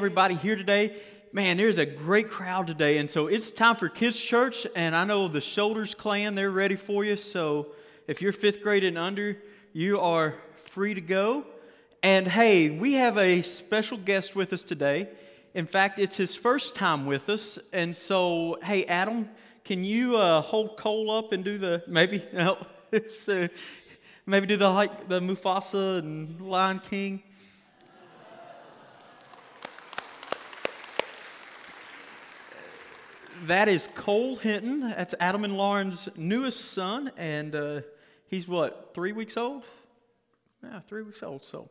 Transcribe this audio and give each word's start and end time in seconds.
everybody 0.00 0.34
here 0.34 0.56
today. 0.56 0.96
Man, 1.30 1.58
there's 1.58 1.76
a 1.76 1.84
great 1.84 2.30
crowd 2.30 2.66
today. 2.66 2.96
And 2.96 3.10
so 3.10 3.26
it's 3.26 3.50
time 3.50 3.76
for 3.76 3.90
Kids 3.90 4.18
Church. 4.18 4.66
And 4.74 4.96
I 4.96 5.04
know 5.04 5.28
the 5.28 5.42
Shoulders 5.42 5.94
Clan, 5.94 6.34
they're 6.34 6.50
ready 6.50 6.76
for 6.76 7.04
you. 7.04 7.18
So 7.18 7.66
if 8.06 8.22
you're 8.22 8.32
fifth 8.32 8.62
grade 8.62 8.82
and 8.82 8.96
under, 8.96 9.36
you 9.74 10.00
are 10.00 10.36
free 10.64 10.94
to 10.94 11.02
go. 11.02 11.44
And 12.02 12.26
hey, 12.26 12.70
we 12.70 12.94
have 12.94 13.18
a 13.18 13.42
special 13.42 13.98
guest 13.98 14.34
with 14.34 14.54
us 14.54 14.62
today. 14.62 15.06
In 15.52 15.66
fact, 15.66 15.98
it's 15.98 16.16
his 16.16 16.34
first 16.34 16.74
time 16.74 17.04
with 17.04 17.28
us. 17.28 17.58
And 17.70 17.94
so, 17.94 18.58
hey, 18.62 18.86
Adam, 18.86 19.28
can 19.66 19.84
you 19.84 20.16
uh, 20.16 20.40
hold 20.40 20.78
Cole 20.78 21.10
up 21.10 21.32
and 21.32 21.44
do 21.44 21.58
the 21.58 21.82
maybe? 21.86 22.24
No, 22.32 22.56
uh, 22.94 23.48
maybe 24.24 24.46
do 24.46 24.56
the 24.56 24.70
like 24.70 25.10
the 25.10 25.20
Mufasa 25.20 25.98
and 25.98 26.40
Lion 26.40 26.80
King. 26.88 27.22
That 33.46 33.68
is 33.68 33.88
Cole 33.94 34.36
Hinton. 34.36 34.80
That's 34.80 35.14
Adam 35.20 35.44
and 35.44 35.56
Lauren's 35.56 36.08
newest 36.16 36.72
son, 36.72 37.10
and 37.16 37.54
uh, 37.54 37.80
he's 38.26 38.46
what 38.46 38.90
three 38.94 39.12
weeks 39.12 39.36
old? 39.36 39.62
Yeah, 40.62 40.80
three 40.88 41.02
weeks 41.02 41.22
old. 41.22 41.44
So. 41.44 41.68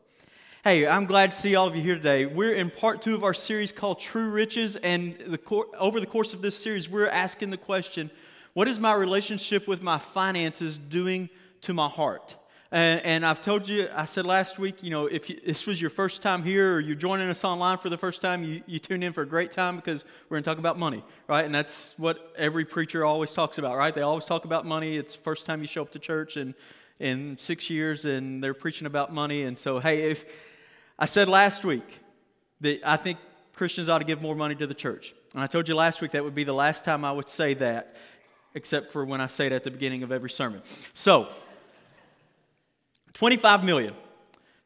Hey, 0.64 0.88
I'm 0.88 1.06
glad 1.06 1.32
to 1.32 1.38
see 1.38 1.56
all 1.56 1.68
of 1.68 1.76
you 1.76 1.82
here 1.82 1.96
today. 1.96 2.26
We're 2.26 2.54
in 2.54 2.70
part 2.70 3.02
two 3.02 3.16
of 3.16 3.24
our 3.24 3.34
series 3.34 3.72
called 3.72 4.00
True 4.00 4.30
Riches, 4.30 4.76
and 4.78 5.18
the, 5.20 5.40
over 5.78 6.00
the 6.00 6.06
course 6.06 6.34
of 6.34 6.42
this 6.42 6.58
series, 6.62 6.90
we're 6.90 7.08
asking 7.08 7.50
the 7.50 7.58
question 7.58 8.12
what 8.54 8.68
is 8.68 8.80
my 8.80 8.94
relationship 8.94 9.68
with 9.68 9.82
my 9.82 10.00
finances 10.00 10.78
doing 10.78 11.30
to 11.62 11.74
my 11.74 11.88
heart? 11.88 12.36
And, 12.72 13.02
and, 13.04 13.26
I've 13.26 13.42
told 13.42 13.68
you, 13.68 13.90
I 13.96 14.06
said 14.06 14.28
last 14.28 14.60
week, 14.60 14.84
you 14.84 14.92
know, 14.92 15.08
if 15.08 15.28
you, 15.28 15.40
this 15.44 15.66
was 15.66 15.82
your 15.82 15.90
first 15.90 16.22
time 16.22 16.44
here 16.44 16.76
or 16.76 16.80
you're 16.80 16.96
joining 16.96 17.28
us 17.28 17.44
online 17.44 17.80
for 17.80 17.90
the 17.90 17.98
first 17.98 18.22
time, 18.22 18.44
you, 18.44 18.62
you 18.68 18.78
tune 18.78 19.02
in 19.02 19.12
for 19.12 19.24
a 19.24 19.28
great 19.28 19.52
time 19.52 19.78
because 19.78 20.06
we're 20.30 20.36
going 20.36 20.44
to 20.44 20.50
talk 20.50 20.60
about 20.60 20.78
money, 20.78 21.04
right? 21.28 21.46
And 21.46 21.56
that's 21.56 21.98
what 21.98 22.32
every 22.38 22.66
preacher 22.66 23.04
always 23.04 23.32
talks 23.32 23.58
about, 23.58 23.76
right? 23.76 23.92
They 23.92 24.04
always 24.04 24.24
talk 24.24 24.46
about 24.46 24.68
money. 24.68 24.98
It's 24.98 25.16
the 25.16 25.22
first 25.24 25.48
time 25.48 25.62
you 25.62 25.68
show 25.68 25.82
up 25.82 25.92
to 25.94 26.00
church 26.00 26.38
in, 26.38 26.54
in 27.00 27.40
six 27.40 27.72
years 27.72 28.06
and 28.06 28.44
they're 28.44 28.54
preaching 28.54 28.86
about 28.86 29.12
money. 29.12 29.46
And 29.46 29.58
so, 29.58 29.80
hey, 29.80 30.12
if 30.12 30.26
I 31.00 31.08
said 31.08 31.28
last 31.28 31.66
week 31.66 32.00
that 32.62 32.82
I 32.88 32.98
think 32.98 33.18
Christians 33.54 33.90
ought 33.90 33.98
to 33.98 34.06
give 34.06 34.22
more 34.22 34.36
money 34.36 34.54
to 34.54 34.68
the 34.68 34.76
church. 34.76 35.16
And 35.34 35.42
I 35.42 35.48
told 35.48 35.68
you 35.68 35.74
last 35.74 36.02
week 36.02 36.12
that 36.12 36.24
would 36.24 36.36
be 36.36 36.44
the 36.44 36.54
last 36.54 36.86
time 36.86 37.04
I 37.04 37.12
would 37.12 37.30
say 37.30 37.56
that, 37.56 37.96
except 38.54 38.92
for 38.92 39.04
when 39.06 39.22
I 39.22 39.28
say 39.28 39.48
it 39.48 39.54
at 39.54 39.64
the 39.64 39.72
beginning 39.72 40.04
of 40.04 40.12
every 40.12 40.30
sermon. 40.30 40.62
So, 40.94 41.30
25 43.20 43.66
million. 43.66 43.94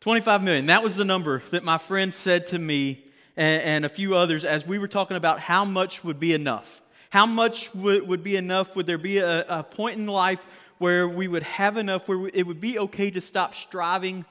25 0.01 0.43
million. 0.43 0.67
That 0.67 0.83
was 0.83 0.95
the 0.95 1.03
number 1.03 1.41
that 1.49 1.63
my 1.63 1.79
friend 1.79 2.13
said 2.13 2.45
to 2.47 2.59
me 2.59 3.03
and, 3.35 3.63
and, 3.63 3.83
a 3.83 3.89
few 3.89 4.15
others 4.15 4.45
as 4.45 4.63
we 4.63 4.77
were 4.77 4.87
talking 4.87 5.17
about 5.17 5.39
how 5.39 5.65
much 5.65 6.03
would 6.03 6.19
be 6.19 6.35
enough. 6.35 6.83
How 7.09 7.25
much 7.25 7.73
would, 7.73 8.07
would 8.07 8.23
be 8.23 8.35
enough? 8.35 8.75
Would 8.75 8.85
there 8.85 8.99
be 8.99 9.17
a, 9.17 9.43
a 9.49 9.63
point 9.63 9.97
in 9.97 10.05
life 10.05 10.45
where 10.77 11.07
we 11.07 11.27
would 11.27 11.41
have 11.41 11.77
enough, 11.77 12.07
where 12.07 12.29
it 12.31 12.45
would 12.45 12.61
be 12.61 12.77
okay 12.77 13.09
to 13.09 13.21
stop 13.21 13.55
striving 13.55 14.23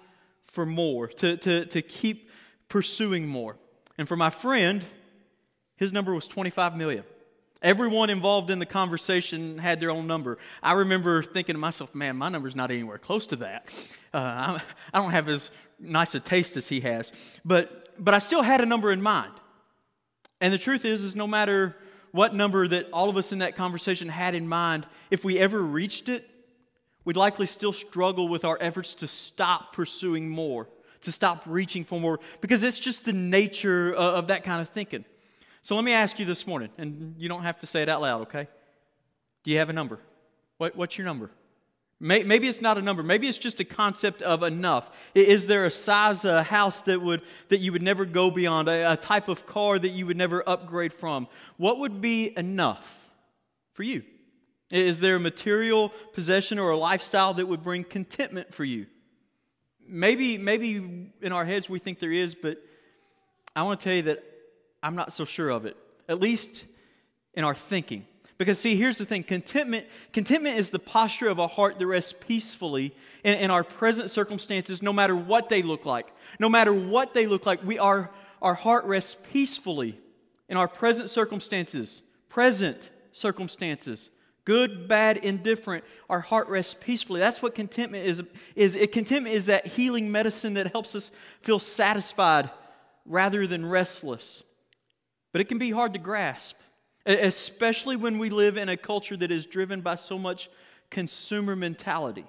for 0.45 0.65
more, 0.65 1.09
to, 1.09 1.37
to, 1.39 1.65
to 1.67 1.83
keep 1.83 2.31
pursuing 2.69 3.27
more? 3.27 3.57
And 3.99 4.07
for 4.07 4.17
my 4.17 4.31
friend, 4.31 4.85
his 5.75 5.93
number 5.93 6.15
was 6.15 6.29
25 6.29 6.77
million. 6.77 7.03
Everyone 7.63 8.11
involved 8.11 8.51
in 8.51 8.59
the 8.59 8.67
conversation 8.67 9.59
had 9.59 9.79
their 9.79 9.91
own 9.91 10.07
number. 10.09 10.39
I 10.63 10.73
remember 10.73 11.23
thinking 11.23 11.55
to 11.55 11.61
myself, 11.61 11.95
man, 11.95 12.17
my 12.17 12.29
number's 12.29 12.57
not 12.57 12.71
anywhere 12.73 12.99
close 12.99 13.25
to 13.27 13.37
that. 13.37 13.97
Uh, 14.13 14.59
I 14.93 14.99
don't 14.99 15.13
have 15.13 15.29
as 15.29 15.51
nice 15.79 16.15
a 16.15 16.21
taste 16.21 16.57
as 16.57 16.69
he 16.69 16.81
has. 16.81 17.41
But, 17.45 17.95
but 18.03 18.15
I 18.15 18.19
still 18.19 18.43
had 18.43 18.61
a 18.61 18.67
number 18.67 18.91
in 18.91 19.01
mind. 19.01 19.33
And 20.41 20.53
the 20.53 20.59
truth 20.59 20.85
is, 20.85 21.05
is 21.05 21.15
no 21.15 21.29
matter 21.29 21.77
what 22.11 22.35
number 22.35 22.67
that 22.67 22.89
all 22.93 23.09
of 23.09 23.17
us 23.17 23.31
in 23.31 23.39
that 23.39 23.55
conversation 23.55 24.09
had 24.09 24.35
in 24.35 24.49
mind, 24.49 24.87
if 25.11 25.25
we 25.25 25.39
ever 25.39 25.63
reached 25.63 26.09
it, 26.09 26.29
we'd 27.05 27.17
likely 27.17 27.47
still 27.47 27.73
struggle 27.73 28.27
with 28.27 28.45
our 28.45 28.59
efforts 28.61 28.95
to 28.95 29.07
stop 29.07 29.73
pursuing 29.73 30.29
more, 30.29 30.69
to 31.03 31.13
stop 31.13 31.45
reaching 31.47 31.85
for 31.85 32.01
more, 32.01 32.19
because 32.41 32.65
it's 32.65 32.81
just 32.81 33.05
the 33.05 33.13
nature 33.13 33.95
of 33.95 34.27
that 34.27 34.43
kind 34.43 34.61
of 34.61 34.69
thinking. 34.69 35.05
So 35.63 35.77
let 35.77 35.85
me 35.85 35.93
ask 35.93 36.19
you 36.19 36.27
this 36.27 36.45
morning, 36.45 36.71
and 36.77 37.15
you 37.19 37.29
don't 37.29 37.45
have 37.45 37.61
to 37.61 37.67
say 37.67 37.83
it 37.83 37.89
out 37.89 38.03
loud, 38.03 38.23
okay? 38.23 38.49
Do 39.45 39.51
you 39.53 39.59
have 39.59 39.71
a 39.71 39.73
number? 39.73 40.01
What, 40.59 40.77
what's 40.77 40.99
your 40.99 41.05
number? 41.05 41.31
Maybe 42.01 42.49
it's 42.49 42.61
not 42.61 42.79
a 42.79 42.83
number. 42.83 43.05
Maybe 43.05 43.29
it's 43.29 43.39
just 43.39 43.61
a 43.61 43.65
concept 43.65 44.23
of 44.23 44.43
enough. 44.43 44.91
Is 45.15 45.47
there 45.47 45.65
a 45.67 45.71
size 45.71 46.25
a 46.25 46.43
house 46.43 46.81
that 46.83 47.01
would 47.01 47.23
that 47.47 47.59
you 47.59 47.71
would 47.71 47.83
never 47.83 48.05
go 48.05 48.29
beyond? 48.29 48.67
A, 48.67 48.95
a 48.95 48.97
type 48.97 49.29
of 49.29 49.47
car 49.47 49.79
that 49.79 49.91
you 49.91 50.07
would 50.07 50.17
never 50.17 50.43
upgrade 50.45 50.93
from? 50.93 51.29
What 51.59 51.79
would 51.79 52.01
be 52.01 52.37
enough 52.37 53.09
for 53.73 53.85
you? 53.85 54.03
Is 54.69 54.99
there 54.99 55.15
a 55.15 55.21
material 55.21 55.91
possession 56.13 56.59
or 56.59 56.71
a 56.71 56.77
lifestyle 56.77 57.35
that 57.35 57.47
would 57.47 57.63
bring 57.63 57.85
contentment 57.85 58.53
for 58.53 58.65
you? 58.65 58.87
Maybe, 59.87 60.39
maybe 60.39 61.13
in 61.21 61.31
our 61.31 61.45
heads 61.45 61.69
we 61.69 61.79
think 61.79 62.01
there 62.01 62.11
is, 62.11 62.35
but 62.35 62.59
I 63.55 63.63
want 63.63 63.79
to 63.79 63.85
tell 63.85 63.95
you 63.95 64.03
that 64.03 64.25
I'm 64.83 64.95
not 64.95 65.13
so 65.13 65.25
sure 65.25 65.51
of 65.51 65.67
it, 65.67 65.77
at 66.09 66.21
least 66.21 66.65
in 67.35 67.45
our 67.45 67.55
thinking. 67.55 68.07
Because, 68.39 68.59
see, 68.59 68.75
here's 68.75 68.99
the 68.99 69.05
thing 69.05 69.23
contentment, 69.23 69.87
contentment 70.13 70.59
is 70.59 70.71
the 70.71 70.79
posture 70.79 71.29
of 71.29 71.39
a 71.39 71.47
heart 71.47 71.79
that 71.79 71.87
rests 71.87 72.13
peacefully 72.27 72.95
in, 73.23 73.35
in, 73.35 73.51
our 73.51 73.63
present 73.63 74.11
circumstances, 74.11 74.83
no 74.83 74.93
matter 74.93 75.15
what 75.15 75.49
they 75.49 75.63
look 75.63 75.87
like. 75.87 76.09
No 76.41 76.49
matter 76.49 76.73
what 76.73 77.15
they 77.15 77.27
look 77.27 77.47
like, 77.47 77.63
we 77.65 77.79
are, 77.79 78.11
our 78.41 78.55
heart 78.55 78.85
rests 78.85 79.17
peacefully 79.33 79.99
in 80.49 80.57
our 80.57 80.67
present 80.67 81.09
circumstances. 81.09 82.03
Present 82.29 82.91
circumstances. 83.13 84.11
Good, 84.45 84.89
bad, 84.89 85.19
indifferent, 85.19 85.85
our 86.11 86.21
heart 86.21 86.49
rests 86.49 86.75
peacefully. 86.81 87.21
That's 87.21 87.43
what 87.43 87.55
contentment 87.55 88.07
is. 88.07 88.23
is 88.57 88.75
it, 88.75 88.91
contentment 88.91 89.37
is 89.37 89.47
that 89.47 89.67
healing 89.67 90.11
medicine 90.11 90.55
that 90.55 90.73
helps 90.73 90.97
us 90.97 91.13
feel 91.43 91.61
satisfied 91.61 92.51
rather 93.07 93.47
than 93.47 93.65
restless. 93.65 94.43
But 95.33 95.41
it 95.41 95.49
can 95.49 95.59
be 95.59 95.71
hard 95.71 95.95
to 95.95 95.99
grasp, 95.99 96.57
especially 97.07 97.97
when 97.97 98.19
we 98.19 98.31
live 98.31 98.57
in 98.57 98.69
a 98.69 98.77
culture 98.77 99.17
that 99.17 99.31
is 99.31 99.47
driven 99.47 99.81
by 99.81 99.95
so 99.97 100.19
much 100.19 100.51
consumer 100.91 101.57
mentality. 101.57 102.27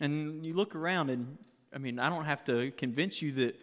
And 0.00 0.44
you 0.44 0.54
look 0.54 0.74
around, 0.74 1.10
and 1.10 1.38
I 1.72 1.78
mean, 1.78 1.98
I 1.98 2.08
don't 2.08 2.24
have 2.24 2.44
to 2.44 2.72
convince 2.72 3.22
you 3.22 3.32
that 3.32 3.60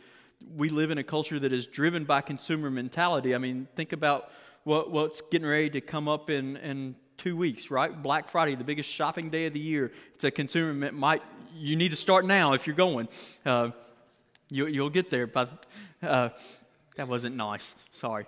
we 0.56 0.69
live 0.69 0.91
in 0.91 0.97
a 0.97 1.03
culture 1.03 1.40
that 1.40 1.52
is 1.52 1.68
driven 1.68 2.06
by 2.06 2.22
consumer 2.22 2.69
mentality. 2.69 3.35
I 3.35 3.38
mean, 3.38 3.68
think 3.75 3.91
about 3.91 4.32
what, 4.64 4.91
what's 4.91 5.22
getting 5.22 5.47
ready 5.47 5.70
to 5.72 5.82
come 5.82 6.08
up 6.08 6.29
in, 6.29 6.58
in 6.58 6.96
two 7.17 7.35
weeks, 7.35 7.72
right? 7.72 8.02
Black 8.02 8.29
Friday, 8.29 8.55
the 8.55 8.64
biggest 8.64 8.90
shopping 8.90 9.29
day 9.29 9.47
of 9.47 9.53
the 9.53 9.59
year. 9.59 9.91
It's 10.16 10.23
a 10.23 10.32
consumer 10.32 10.91
might 10.91 11.23
you 11.55 11.76
need 11.76 11.90
to 11.90 11.97
start 11.97 12.26
now 12.26 12.53
if 12.53 12.67
you're 12.67 12.76
going. 12.76 13.08
Uh, 13.46 13.72
you, 14.49 14.82
will 14.82 14.90
get 14.90 15.09
there, 15.09 15.28
but 15.28 15.66
uh, 16.02 16.29
that 16.97 17.08
wasn't 17.08 17.35
nice. 17.35 17.76
Sorry. 17.91 18.26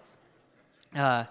Uh, 0.95 1.25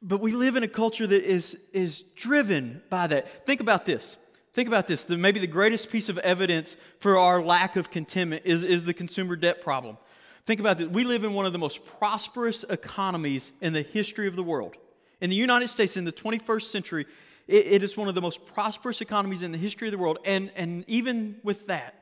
but 0.00 0.20
we 0.20 0.32
live 0.32 0.56
in 0.56 0.62
a 0.62 0.68
culture 0.68 1.06
that 1.06 1.22
is, 1.22 1.56
is 1.72 2.02
driven 2.16 2.82
by 2.88 3.06
that. 3.08 3.46
Think 3.46 3.60
about 3.60 3.84
this. 3.84 4.16
Think 4.54 4.68
about 4.68 4.86
this. 4.86 5.04
The, 5.04 5.16
maybe 5.16 5.40
the 5.40 5.46
greatest 5.46 5.90
piece 5.90 6.08
of 6.08 6.18
evidence 6.18 6.76
for 6.98 7.18
our 7.18 7.42
lack 7.42 7.76
of 7.76 7.90
contentment 7.90 8.42
is, 8.44 8.62
is 8.62 8.84
the 8.84 8.94
consumer 8.94 9.36
debt 9.36 9.60
problem. 9.60 9.96
Think 10.44 10.60
about 10.60 10.78
this. 10.78 10.88
We 10.88 11.04
live 11.04 11.24
in 11.24 11.34
one 11.34 11.46
of 11.46 11.52
the 11.52 11.58
most 11.58 11.84
prosperous 11.84 12.64
economies 12.64 13.52
in 13.60 13.72
the 13.72 13.82
history 13.82 14.26
of 14.26 14.36
the 14.36 14.42
world. 14.42 14.76
In 15.20 15.30
the 15.30 15.36
United 15.36 15.68
States, 15.68 15.96
in 15.96 16.04
the 16.04 16.12
21st 16.12 16.62
century, 16.62 17.06
it, 17.46 17.66
it 17.66 17.82
is 17.82 17.96
one 17.96 18.08
of 18.08 18.14
the 18.14 18.20
most 18.20 18.44
prosperous 18.46 19.00
economies 19.00 19.42
in 19.42 19.52
the 19.52 19.58
history 19.58 19.88
of 19.88 19.92
the 19.92 19.98
world. 19.98 20.18
And, 20.24 20.50
and 20.56 20.84
even 20.88 21.36
with 21.42 21.66
that, 21.68 22.01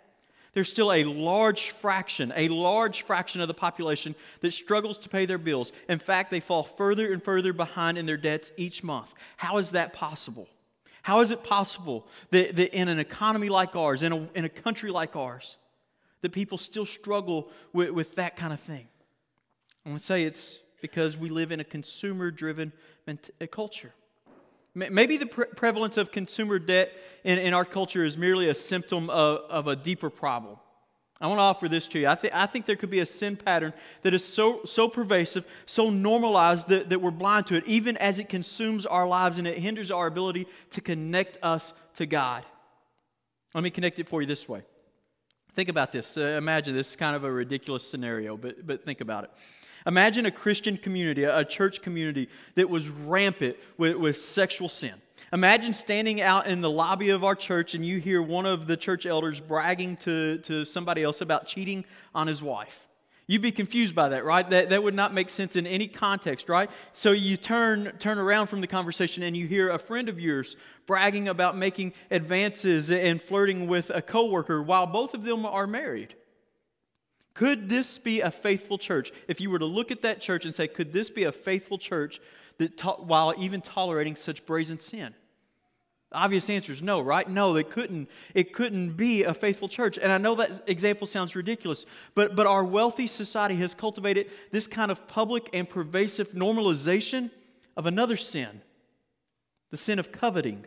there's 0.52 0.68
still 0.68 0.92
a 0.92 1.04
large 1.04 1.70
fraction, 1.70 2.32
a 2.34 2.48
large 2.48 3.02
fraction 3.02 3.40
of 3.40 3.48
the 3.48 3.54
population 3.54 4.14
that 4.40 4.52
struggles 4.52 4.98
to 4.98 5.08
pay 5.08 5.26
their 5.26 5.38
bills. 5.38 5.72
In 5.88 5.98
fact, 5.98 6.30
they 6.30 6.40
fall 6.40 6.64
further 6.64 7.12
and 7.12 7.22
further 7.22 7.52
behind 7.52 7.98
in 7.98 8.06
their 8.06 8.16
debts 8.16 8.50
each 8.56 8.82
month. 8.82 9.14
How 9.36 9.58
is 9.58 9.72
that 9.72 9.92
possible? 9.92 10.48
How 11.02 11.20
is 11.20 11.30
it 11.30 11.44
possible 11.44 12.06
that, 12.30 12.56
that 12.56 12.76
in 12.76 12.88
an 12.88 12.98
economy 12.98 13.48
like 13.48 13.76
ours, 13.76 14.02
in 14.02 14.12
a, 14.12 14.28
in 14.34 14.44
a 14.44 14.48
country 14.48 14.90
like 14.90 15.16
ours, 15.16 15.56
that 16.20 16.32
people 16.32 16.58
still 16.58 16.84
struggle 16.84 17.48
with, 17.72 17.90
with 17.90 18.16
that 18.16 18.36
kind 18.36 18.52
of 18.52 18.60
thing? 18.60 18.86
I 19.86 19.90
to 20.00 20.04
say 20.04 20.24
it's 20.24 20.58
because 20.82 21.16
we 21.16 21.30
live 21.30 21.52
in 21.52 21.60
a 21.60 21.64
consumer 21.64 22.30
driven 22.30 22.72
culture. 23.46 23.92
Maybe 24.74 25.16
the 25.16 25.26
pre- 25.26 25.46
prevalence 25.46 25.96
of 25.96 26.12
consumer 26.12 26.58
debt 26.58 26.92
in, 27.24 27.38
in 27.38 27.54
our 27.54 27.64
culture 27.64 28.04
is 28.04 28.16
merely 28.16 28.48
a 28.48 28.54
symptom 28.54 29.10
of, 29.10 29.40
of 29.50 29.66
a 29.66 29.74
deeper 29.74 30.10
problem. 30.10 30.58
I 31.20 31.26
want 31.26 31.38
to 31.38 31.42
offer 31.42 31.68
this 31.68 31.86
to 31.88 31.98
you. 31.98 32.08
I, 32.08 32.14
th- 32.14 32.32
I 32.34 32.46
think 32.46 32.64
there 32.64 32.76
could 32.76 32.88
be 32.88 33.00
a 33.00 33.06
sin 33.06 33.36
pattern 33.36 33.74
that 34.02 34.14
is 34.14 34.24
so, 34.24 34.60
so 34.64 34.88
pervasive, 34.88 35.46
so 35.66 35.90
normalized 35.90 36.68
that, 36.68 36.88
that 36.88 37.02
we're 37.02 37.10
blind 37.10 37.46
to 37.48 37.56
it, 37.56 37.66
even 37.66 37.96
as 37.98 38.18
it 38.18 38.28
consumes 38.28 38.86
our 38.86 39.06
lives 39.06 39.36
and 39.36 39.46
it 39.46 39.58
hinders 39.58 39.90
our 39.90 40.06
ability 40.06 40.46
to 40.70 40.80
connect 40.80 41.36
us 41.42 41.74
to 41.96 42.06
God. 42.06 42.44
Let 43.54 43.64
me 43.64 43.70
connect 43.70 43.98
it 43.98 44.08
for 44.08 44.22
you 44.22 44.26
this 44.26 44.48
way 44.48 44.62
Think 45.52 45.68
about 45.68 45.90
this. 45.90 46.16
Uh, 46.16 46.20
imagine 46.38 46.74
this 46.74 46.90
is 46.90 46.96
kind 46.96 47.16
of 47.16 47.24
a 47.24 47.30
ridiculous 47.30 47.86
scenario, 47.86 48.36
but, 48.36 48.64
but 48.64 48.84
think 48.84 49.00
about 49.00 49.24
it. 49.24 49.30
Imagine 49.86 50.26
a 50.26 50.30
Christian 50.30 50.76
community, 50.76 51.24
a 51.24 51.44
church 51.44 51.82
community 51.82 52.28
that 52.54 52.68
was 52.68 52.88
rampant 52.88 53.56
with, 53.76 53.96
with 53.96 54.20
sexual 54.20 54.68
sin. 54.68 54.94
Imagine 55.32 55.74
standing 55.74 56.20
out 56.20 56.46
in 56.46 56.60
the 56.60 56.70
lobby 56.70 57.10
of 57.10 57.22
our 57.22 57.34
church 57.34 57.74
and 57.74 57.84
you 57.84 57.98
hear 57.98 58.20
one 58.20 58.46
of 58.46 58.66
the 58.66 58.76
church 58.76 59.06
elders 59.06 59.38
bragging 59.38 59.96
to, 59.98 60.38
to 60.38 60.64
somebody 60.64 61.02
else 61.02 61.20
about 61.20 61.46
cheating 61.46 61.84
on 62.14 62.26
his 62.26 62.42
wife. 62.42 62.88
You'd 63.28 63.42
be 63.42 63.52
confused 63.52 63.94
by 63.94 64.08
that, 64.08 64.24
right? 64.24 64.50
That, 64.50 64.70
that 64.70 64.82
would 64.82 64.94
not 64.94 65.14
make 65.14 65.30
sense 65.30 65.54
in 65.54 65.64
any 65.64 65.86
context, 65.86 66.48
right? 66.48 66.68
So 66.94 67.12
you 67.12 67.36
turn, 67.36 67.92
turn 68.00 68.18
around 68.18 68.48
from 68.48 68.60
the 68.60 68.66
conversation 68.66 69.22
and 69.22 69.36
you 69.36 69.46
hear 69.46 69.70
a 69.70 69.78
friend 69.78 70.08
of 70.08 70.18
yours 70.18 70.56
bragging 70.84 71.28
about 71.28 71.56
making 71.56 71.92
advances 72.10 72.90
and 72.90 73.22
flirting 73.22 73.68
with 73.68 73.90
a 73.90 74.02
coworker 74.02 74.60
while 74.60 74.88
both 74.88 75.14
of 75.14 75.22
them 75.22 75.46
are 75.46 75.68
married. 75.68 76.16
Could 77.34 77.68
this 77.68 77.98
be 77.98 78.20
a 78.20 78.30
faithful 78.30 78.78
church? 78.78 79.12
If 79.28 79.40
you 79.40 79.50
were 79.50 79.58
to 79.58 79.66
look 79.66 79.90
at 79.90 80.02
that 80.02 80.20
church 80.20 80.44
and 80.44 80.54
say, 80.54 80.68
could 80.68 80.92
this 80.92 81.10
be 81.10 81.24
a 81.24 81.32
faithful 81.32 81.78
church 81.78 82.20
that 82.58 82.76
to- 82.78 82.90
while 82.90 83.34
even 83.38 83.60
tolerating 83.60 84.16
such 84.16 84.44
brazen 84.44 84.78
sin? 84.78 85.14
The 86.10 86.16
obvious 86.16 86.50
answer 86.50 86.72
is 86.72 86.82
no, 86.82 87.00
right? 87.00 87.28
No, 87.28 87.54
it 87.54 87.70
couldn't. 87.70 88.10
It 88.34 88.52
couldn't 88.52 88.94
be 88.94 89.22
a 89.22 89.32
faithful 89.32 89.68
church. 89.68 89.96
And 89.96 90.10
I 90.10 90.18
know 90.18 90.34
that 90.34 90.64
example 90.66 91.06
sounds 91.06 91.36
ridiculous, 91.36 91.86
but, 92.16 92.34
but 92.34 92.48
our 92.48 92.64
wealthy 92.64 93.06
society 93.06 93.54
has 93.56 93.74
cultivated 93.74 94.28
this 94.50 94.66
kind 94.66 94.90
of 94.90 95.06
public 95.06 95.48
and 95.52 95.68
pervasive 95.68 96.32
normalization 96.32 97.30
of 97.76 97.86
another 97.86 98.16
sin 98.16 98.62
the 99.70 99.76
sin 99.76 99.98
of 99.98 100.12
coveting. 100.12 100.66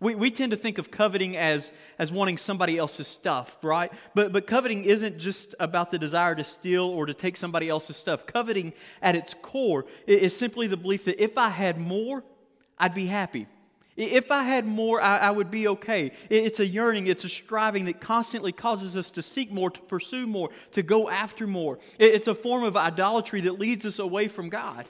We, 0.00 0.14
we 0.14 0.30
tend 0.30 0.52
to 0.52 0.56
think 0.56 0.78
of 0.78 0.90
coveting 0.90 1.36
as, 1.36 1.70
as 1.98 2.12
wanting 2.12 2.36
somebody 2.36 2.76
else's 2.76 3.08
stuff, 3.08 3.56
right? 3.62 3.90
But, 4.14 4.32
but 4.32 4.46
coveting 4.46 4.84
isn't 4.84 5.18
just 5.18 5.54
about 5.58 5.90
the 5.90 5.98
desire 5.98 6.34
to 6.34 6.44
steal 6.44 6.84
or 6.84 7.06
to 7.06 7.14
take 7.14 7.36
somebody 7.36 7.68
else's 7.68 7.96
stuff. 7.96 8.26
Coveting, 8.26 8.72
at 9.00 9.14
its 9.14 9.34
core, 9.34 9.86
is 10.06 10.36
simply 10.36 10.66
the 10.66 10.76
belief 10.76 11.06
that 11.06 11.22
if 11.22 11.38
I 11.38 11.48
had 11.48 11.78
more, 11.78 12.24
I'd 12.78 12.94
be 12.94 13.06
happy. 13.06 13.46
If 13.96 14.30
I 14.30 14.42
had 14.42 14.66
more, 14.66 15.00
I, 15.00 15.16
I, 15.16 15.30
would 15.30 15.50
be 15.50 15.68
okay. 15.68 16.12
It's 16.28 16.60
a 16.60 16.66
yearning, 16.66 17.06
it's 17.06 17.24
a 17.24 17.30
striving 17.30 17.86
that 17.86 17.98
constantly 17.98 18.52
causes 18.52 18.94
us 18.94 19.10
to 19.12 19.22
seek 19.22 19.50
more, 19.50 19.70
to 19.70 19.80
pursue 19.80 20.26
more, 20.26 20.50
to 20.72 20.82
go 20.82 21.08
after 21.08 21.46
more. 21.46 21.78
It's 21.98 22.28
a 22.28 22.34
form 22.34 22.64
of 22.64 22.76
idolatry 22.76 23.40
that 23.42 23.58
leads 23.58 23.86
us 23.86 23.98
away 23.98 24.28
from 24.28 24.50
God. 24.50 24.86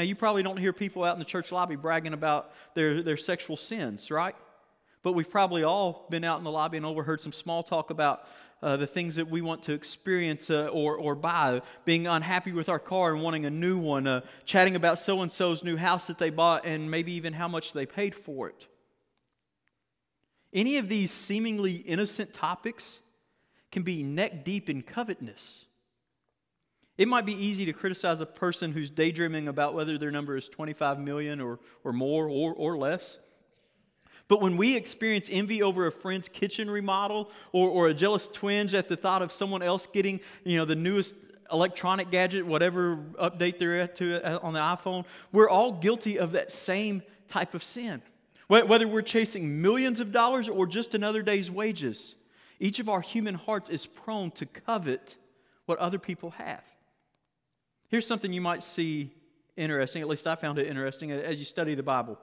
Now, 0.00 0.04
you 0.04 0.14
probably 0.14 0.42
don't 0.42 0.56
hear 0.56 0.72
people 0.72 1.04
out 1.04 1.14
in 1.14 1.18
the 1.18 1.26
church 1.26 1.52
lobby 1.52 1.76
bragging 1.76 2.14
about 2.14 2.54
their, 2.72 3.02
their 3.02 3.18
sexual 3.18 3.58
sins, 3.58 4.10
right? 4.10 4.34
But 5.02 5.12
we've 5.12 5.28
probably 5.28 5.62
all 5.62 6.06
been 6.08 6.24
out 6.24 6.38
in 6.38 6.44
the 6.44 6.50
lobby 6.50 6.78
and 6.78 6.86
overheard 6.86 7.20
some 7.20 7.34
small 7.34 7.62
talk 7.62 7.90
about 7.90 8.26
uh, 8.62 8.78
the 8.78 8.86
things 8.86 9.16
that 9.16 9.28
we 9.28 9.42
want 9.42 9.62
to 9.64 9.74
experience 9.74 10.48
uh, 10.48 10.68
or, 10.68 10.96
or 10.96 11.14
buy, 11.14 11.60
being 11.84 12.06
unhappy 12.06 12.50
with 12.50 12.70
our 12.70 12.78
car 12.78 13.12
and 13.12 13.22
wanting 13.22 13.44
a 13.44 13.50
new 13.50 13.76
one, 13.76 14.06
uh, 14.06 14.22
chatting 14.46 14.74
about 14.74 14.98
so 14.98 15.20
and 15.20 15.30
so's 15.30 15.62
new 15.62 15.76
house 15.76 16.06
that 16.06 16.16
they 16.16 16.30
bought 16.30 16.64
and 16.64 16.90
maybe 16.90 17.12
even 17.12 17.34
how 17.34 17.46
much 17.46 17.74
they 17.74 17.84
paid 17.84 18.14
for 18.14 18.48
it. 18.48 18.68
Any 20.50 20.78
of 20.78 20.88
these 20.88 21.10
seemingly 21.10 21.74
innocent 21.74 22.32
topics 22.32 23.00
can 23.70 23.82
be 23.82 24.02
neck 24.02 24.46
deep 24.46 24.70
in 24.70 24.80
covetousness. 24.80 25.66
It 27.00 27.08
might 27.08 27.24
be 27.24 27.32
easy 27.32 27.64
to 27.64 27.72
criticize 27.72 28.20
a 28.20 28.26
person 28.26 28.72
who's 28.72 28.90
daydreaming 28.90 29.48
about 29.48 29.72
whether 29.72 29.96
their 29.96 30.10
number 30.10 30.36
is 30.36 30.50
25 30.50 30.98
million 31.00 31.40
or, 31.40 31.58
or 31.82 31.94
more 31.94 32.28
or, 32.28 32.52
or 32.52 32.76
less. 32.76 33.18
But 34.28 34.42
when 34.42 34.58
we 34.58 34.76
experience 34.76 35.26
envy 35.32 35.62
over 35.62 35.86
a 35.86 35.92
friend's 35.92 36.28
kitchen 36.28 36.70
remodel 36.70 37.30
or, 37.52 37.70
or 37.70 37.88
a 37.88 37.94
jealous 37.94 38.28
twinge 38.28 38.74
at 38.74 38.90
the 38.90 38.96
thought 38.96 39.22
of 39.22 39.32
someone 39.32 39.62
else 39.62 39.86
getting, 39.86 40.20
you 40.44 40.58
know, 40.58 40.66
the 40.66 40.76
newest 40.76 41.14
electronic 41.50 42.10
gadget, 42.10 42.44
whatever 42.44 42.98
update 43.18 43.58
they're 43.58 43.80
at 43.80 43.96
to 43.96 44.22
uh, 44.22 44.38
on 44.42 44.52
the 44.52 44.60
iPhone, 44.60 45.06
we're 45.32 45.48
all 45.48 45.72
guilty 45.72 46.18
of 46.18 46.32
that 46.32 46.52
same 46.52 47.02
type 47.28 47.54
of 47.54 47.64
sin. 47.64 48.02
Whether 48.48 48.86
we're 48.86 49.00
chasing 49.00 49.62
millions 49.62 50.00
of 50.00 50.12
dollars 50.12 50.50
or 50.50 50.66
just 50.66 50.94
another 50.94 51.22
day's 51.22 51.50
wages, 51.50 52.14
each 52.58 52.78
of 52.78 52.90
our 52.90 53.00
human 53.00 53.36
hearts 53.36 53.70
is 53.70 53.86
prone 53.86 54.32
to 54.32 54.44
covet 54.44 55.16
what 55.64 55.78
other 55.78 55.98
people 55.98 56.32
have. 56.32 56.62
Here's 57.90 58.06
something 58.06 58.32
you 58.32 58.40
might 58.40 58.62
see 58.62 59.10
interesting, 59.56 60.00
at 60.00 60.08
least 60.08 60.26
I 60.26 60.36
found 60.36 60.58
it 60.58 60.68
interesting 60.68 61.10
as 61.10 61.38
you 61.38 61.44
study 61.44 61.74
the 61.74 61.82
Bible. 61.82 62.18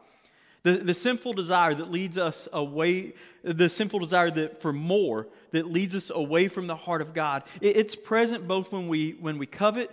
The, 0.64 0.78
the 0.78 0.94
sinful 0.94 1.34
desire 1.34 1.74
that 1.76 1.92
leads 1.92 2.18
us 2.18 2.48
away, 2.52 3.14
the 3.44 3.70
sinful 3.70 4.00
desire 4.00 4.32
that 4.32 4.62
for 4.62 4.74
more 4.74 5.28
that 5.52 5.70
leads 5.72 5.94
us 5.94 6.10
away 6.10 6.48
from 6.48 6.68
the 6.68 6.76
heart 6.76 7.02
of 7.02 7.14
God, 7.14 7.44
it, 7.62 7.78
it's 7.78 7.96
present 7.96 8.48
both 8.48 8.72
when 8.72 8.88
we, 8.88 9.12
when 9.20 9.38
we 9.38 9.46
covet, 9.46 9.92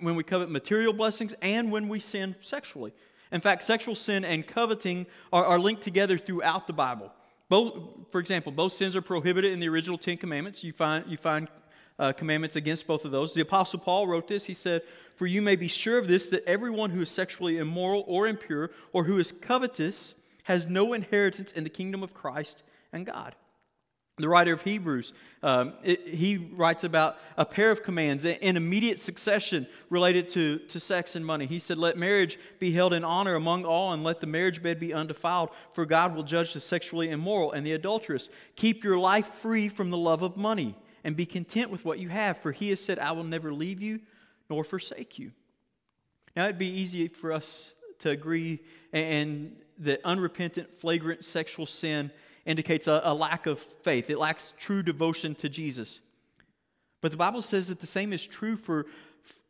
when 0.00 0.16
we 0.16 0.22
covet 0.22 0.50
material 0.50 0.92
blessings, 0.92 1.34
and 1.40 1.72
when 1.72 1.88
we 1.88 1.98
sin 1.98 2.34
sexually. 2.40 2.92
In 3.30 3.40
fact, 3.40 3.62
sexual 3.62 3.94
sin 3.94 4.24
and 4.24 4.46
coveting 4.46 5.06
are, 5.32 5.44
are 5.44 5.58
linked 5.58 5.82
together 5.82 6.18
throughout 6.18 6.66
the 6.66 6.72
Bible. 6.72 7.10
Both, 7.48 8.10
for 8.10 8.20
example, 8.20 8.52
both 8.52 8.72
sins 8.72 8.96
are 8.96 9.02
prohibited 9.02 9.52
in 9.52 9.60
the 9.60 9.68
original 9.68 9.98
Ten 9.98 10.16
Commandments. 10.16 10.62
You 10.62 10.72
find, 10.72 11.06
you 11.08 11.16
find 11.16 11.48
uh, 11.98 12.12
commandments 12.12 12.56
against 12.56 12.86
both 12.86 13.04
of 13.04 13.10
those. 13.10 13.34
The 13.34 13.42
Apostle 13.42 13.78
Paul 13.78 14.06
wrote 14.06 14.28
this. 14.28 14.44
He 14.46 14.54
said, 14.54 14.82
For 15.14 15.26
you 15.26 15.42
may 15.42 15.56
be 15.56 15.68
sure 15.68 15.98
of 15.98 16.08
this, 16.08 16.28
that 16.28 16.44
everyone 16.46 16.90
who 16.90 17.02
is 17.02 17.10
sexually 17.10 17.58
immoral 17.58 18.04
or 18.06 18.26
impure 18.26 18.70
or 18.92 19.04
who 19.04 19.18
is 19.18 19.32
covetous 19.32 20.14
has 20.44 20.66
no 20.66 20.92
inheritance 20.92 21.52
in 21.52 21.64
the 21.64 21.70
kingdom 21.70 22.02
of 22.02 22.14
Christ 22.14 22.62
and 22.92 23.06
God. 23.06 23.34
The 24.18 24.28
writer 24.28 24.52
of 24.52 24.60
Hebrews, 24.60 25.14
um, 25.42 25.72
it, 25.82 26.06
he 26.06 26.36
writes 26.36 26.84
about 26.84 27.16
a 27.38 27.46
pair 27.46 27.70
of 27.70 27.82
commands 27.82 28.26
in 28.26 28.58
immediate 28.58 29.00
succession 29.00 29.66
related 29.88 30.28
to, 30.30 30.58
to 30.58 30.78
sex 30.78 31.16
and 31.16 31.24
money. 31.24 31.46
He 31.46 31.58
said, 31.58 31.78
Let 31.78 31.96
marriage 31.96 32.38
be 32.58 32.72
held 32.72 32.92
in 32.92 33.04
honor 33.04 33.36
among 33.36 33.64
all, 33.64 33.92
and 33.92 34.04
let 34.04 34.20
the 34.20 34.26
marriage 34.26 34.62
bed 34.62 34.78
be 34.78 34.92
undefiled, 34.92 35.48
for 35.72 35.86
God 35.86 36.14
will 36.14 36.24
judge 36.24 36.52
the 36.52 36.60
sexually 36.60 37.08
immoral 37.08 37.52
and 37.52 37.64
the 37.64 37.72
adulterous. 37.72 38.28
Keep 38.54 38.84
your 38.84 38.98
life 38.98 39.26
free 39.26 39.70
from 39.70 39.88
the 39.88 39.96
love 39.96 40.20
of 40.20 40.36
money 40.36 40.76
and 41.04 41.16
be 41.16 41.26
content 41.26 41.70
with 41.70 41.84
what 41.84 41.98
you 41.98 42.08
have, 42.08 42.38
for 42.38 42.52
he 42.52 42.70
has 42.70 42.80
said, 42.80 42.98
I 42.98 43.12
will 43.12 43.24
never 43.24 43.52
leave 43.52 43.82
you 43.82 44.00
nor 44.48 44.64
forsake 44.64 45.18
you. 45.18 45.32
Now, 46.36 46.44
it'd 46.44 46.58
be 46.58 46.66
easy 46.66 47.08
for 47.08 47.32
us 47.32 47.72
to 48.00 48.10
agree 48.10 48.60
and 48.92 49.56
that 49.78 50.00
unrepentant, 50.04 50.72
flagrant 50.72 51.24
sexual 51.24 51.66
sin 51.66 52.10
indicates 52.44 52.86
a, 52.86 53.00
a, 53.04 53.14
lack 53.14 53.46
of 53.46 53.58
faith. 53.58 54.10
It 54.10 54.18
lacks 54.18 54.52
true 54.58 54.82
devotion 54.82 55.34
to 55.36 55.48
Jesus. 55.48 56.00
But 57.00 57.10
the 57.10 57.16
Bible 57.16 57.42
says 57.42 57.68
that 57.68 57.80
the 57.80 57.86
same 57.86 58.12
is 58.12 58.26
true 58.26 58.56
for 58.56 58.86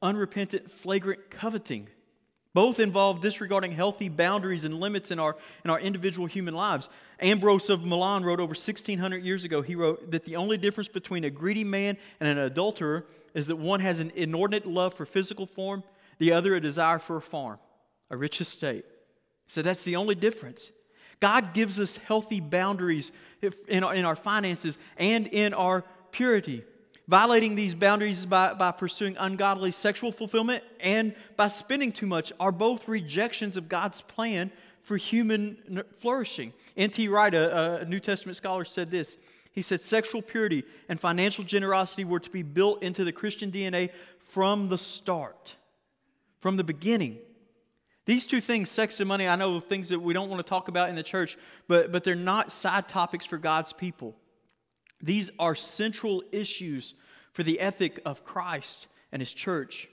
unrepentant, 0.01 0.71
flagrant 0.71 1.31
coveting. 1.31 1.89
Both 2.55 2.81
involve 2.81 3.23
disregarding 3.23 3.73
healthy 3.73 4.11
boundaries 4.11 4.65
and 4.65 4.79
limits 4.79 5.11
in 5.11 5.19
our, 5.19 5.37
in 5.65 5.71
our 5.71 5.81
individual 5.81 6.27
human 6.27 6.55
lives. 6.55 6.91
Ambrose 7.19 7.71
of 7.71 7.85
Milan 7.85 8.25
wrote 8.25 8.41
over 8.41 8.51
1600 8.51 9.25
years 9.25 9.45
ago, 9.45 9.63
he 9.63 9.75
wrote 9.75 10.11
that 10.11 10.25
the 10.25 10.37
only 10.37 10.59
difference 10.59 10.89
between 10.89 11.25
a 11.25 11.31
greedy 11.31 11.65
man 11.65 11.97
and 12.21 12.29
an 12.29 12.39
adulterer 12.39 13.07
is 13.33 13.47
that 13.47 13.57
one 13.57 13.81
has 13.81 14.01
an 14.01 14.13
inordinate 14.15 14.67
love 14.67 14.93
for 14.93 15.07
physical 15.07 15.47
form, 15.47 15.83
the 16.19 16.33
other 16.33 16.55
a 16.55 16.61
desire 16.61 16.99
for 16.99 17.17
a 17.17 17.23
farm, 17.23 17.59
a 18.11 18.17
rich 18.17 18.41
estate. 18.41 18.85
So 19.47 19.63
that's 19.63 19.85
the 19.85 19.97
only 19.97 20.15
difference. 20.15 20.71
God 21.21 21.55
gives 21.55 21.81
us 21.81 21.97
healthy 21.97 22.41
boundaries 22.41 23.13
in 23.69 23.85
our, 23.85 23.95
in 23.95 24.05
our 24.05 24.17
finances 24.17 24.77
and 24.99 25.27
in 25.29 25.55
our 25.55 25.85
purity. 26.11 26.65
Violating 27.13 27.57
these 27.57 27.75
boundaries 27.75 28.25
by, 28.25 28.55
by 28.55 28.71
pursuing 28.71 29.19
ungodly 29.19 29.71
sexual 29.71 30.11
fulfillment 30.11 30.65
and 30.81 31.15
by 31.37 31.47
spending 31.47 31.93
too 31.93 32.07
much 32.07 32.33
are 32.41 32.51
both 32.51 32.89
rejections 32.89 33.59
of 33.59 33.69
God's 33.69 34.01
plan 34.01 34.51
for 34.81 34.97
human 34.97 35.85
flourishing. 35.95 36.55
N.T. 36.75 37.09
Wright, 37.09 37.35
a, 37.35 37.83
a 37.83 37.85
New 37.85 38.01
Testament 38.01 38.39
scholar, 38.39 38.65
said 38.65 38.91
this. 38.91 39.19
He 39.51 39.61
said, 39.61 39.83
Sexual 39.83 40.23
purity 40.23 40.65
and 40.89 40.99
financial 40.99 41.45
generosity 41.45 42.07
were 42.07 42.19
to 42.19 42.31
be 42.31 42.43
built 42.43 42.83
into 42.83 43.05
the 43.05 43.13
Christian 43.13 43.53
DNA 43.53 43.91
from 44.17 44.71
the 44.71 44.79
start, 44.79 45.57
from 46.39 46.57
the 46.57 46.65
beginning. 46.65 47.19
These 48.07 48.25
two 48.25 48.41
things, 48.41 48.71
sex 48.71 49.01
and 49.01 49.09
money, 49.09 49.29
I 49.29 49.37
know 49.37 49.61
things 49.61 49.91
that 49.91 50.01
we 50.01 50.15
don't 50.15 50.31
want 50.31 50.43
to 50.43 50.49
talk 50.49 50.69
about 50.69 50.89
in 50.89 50.97
the 50.97 51.03
church, 51.03 51.37
but, 51.69 51.93
but 51.93 52.05
they're 52.05 52.15
not 52.15 52.51
side 52.51 52.89
topics 52.89 53.27
for 53.27 53.37
God's 53.37 53.75
people. 53.75 54.17
These 55.03 55.31
are 55.39 55.55
central 55.55 56.23
issues 56.33 56.95
for 57.33 57.43
the 57.43 57.61
ethic 57.61 58.01
of 58.05 58.25
Christ 58.25 58.87
and 59.11 59.21
His 59.21 59.33
church. 59.33 59.89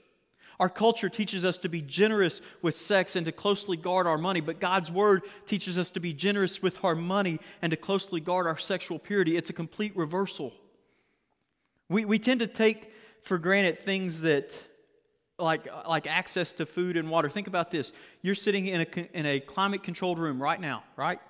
Our 0.58 0.68
culture 0.68 1.08
teaches 1.08 1.44
us 1.46 1.56
to 1.58 1.70
be 1.70 1.80
generous 1.80 2.42
with 2.60 2.76
sex 2.76 3.16
and 3.16 3.24
to 3.24 3.32
closely 3.32 3.78
guard 3.78 4.06
our 4.06 4.18
money, 4.18 4.42
but 4.42 4.60
God's 4.60 4.92
Word 4.92 5.22
teaches 5.46 5.78
us 5.78 5.88
to 5.90 6.00
be 6.00 6.12
generous 6.12 6.62
with 6.62 6.84
our 6.84 6.94
money 6.94 7.40
and 7.62 7.70
to 7.70 7.78
closely 7.78 8.20
guard 8.20 8.46
our 8.46 8.58
sexual 8.58 8.98
purity. 8.98 9.38
It's 9.38 9.48
a 9.48 9.54
complete 9.54 9.96
reversal. 9.96 10.52
We, 11.88 12.04
we 12.04 12.18
tend 12.18 12.40
to 12.40 12.46
take 12.46 12.92
for 13.22 13.38
granted 13.38 13.78
things 13.78 14.20
that, 14.20 14.62
like, 15.38 15.66
like 15.88 16.06
access 16.06 16.52
to 16.54 16.66
food 16.66 16.98
and 16.98 17.08
water. 17.08 17.30
Think 17.30 17.46
about 17.46 17.70
this. 17.70 17.90
You're 18.20 18.34
sitting 18.34 18.66
in 18.66 18.82
a, 18.82 19.18
in 19.18 19.24
a 19.24 19.40
climate 19.40 19.82
controlled 19.82 20.18
room 20.18 20.42
right 20.42 20.60
now, 20.60 20.84
right? 20.94 21.20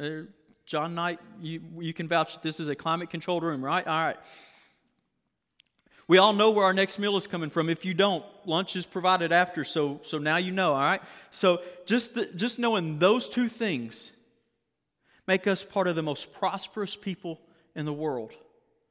Uh, 0.00 0.22
John 0.66 0.96
Knight, 0.96 1.20
you, 1.40 1.60
you 1.78 1.94
can 1.94 2.08
vouch 2.08 2.34
that 2.34 2.42
this 2.42 2.58
is 2.58 2.68
a 2.68 2.74
climate 2.74 3.08
controlled 3.10 3.44
room, 3.44 3.64
right? 3.64 3.86
All 3.86 4.04
right. 4.04 4.16
We 6.10 6.18
all 6.18 6.32
know 6.32 6.50
where 6.50 6.64
our 6.64 6.72
next 6.72 6.98
meal 6.98 7.16
is 7.16 7.28
coming 7.28 7.50
from. 7.50 7.70
If 7.70 7.84
you 7.84 7.94
don't, 7.94 8.24
lunch 8.44 8.74
is 8.74 8.84
provided 8.84 9.30
after, 9.30 9.62
so, 9.62 10.00
so 10.02 10.18
now 10.18 10.38
you 10.38 10.50
know, 10.50 10.72
all 10.72 10.80
right? 10.80 11.00
So 11.30 11.62
just, 11.86 12.16
the, 12.16 12.26
just 12.26 12.58
knowing 12.58 12.98
those 12.98 13.28
two 13.28 13.48
things 13.48 14.10
make 15.28 15.46
us 15.46 15.62
part 15.62 15.86
of 15.86 15.94
the 15.94 16.02
most 16.02 16.32
prosperous 16.32 16.96
people 16.96 17.38
in 17.76 17.84
the 17.84 17.92
world. 17.92 18.32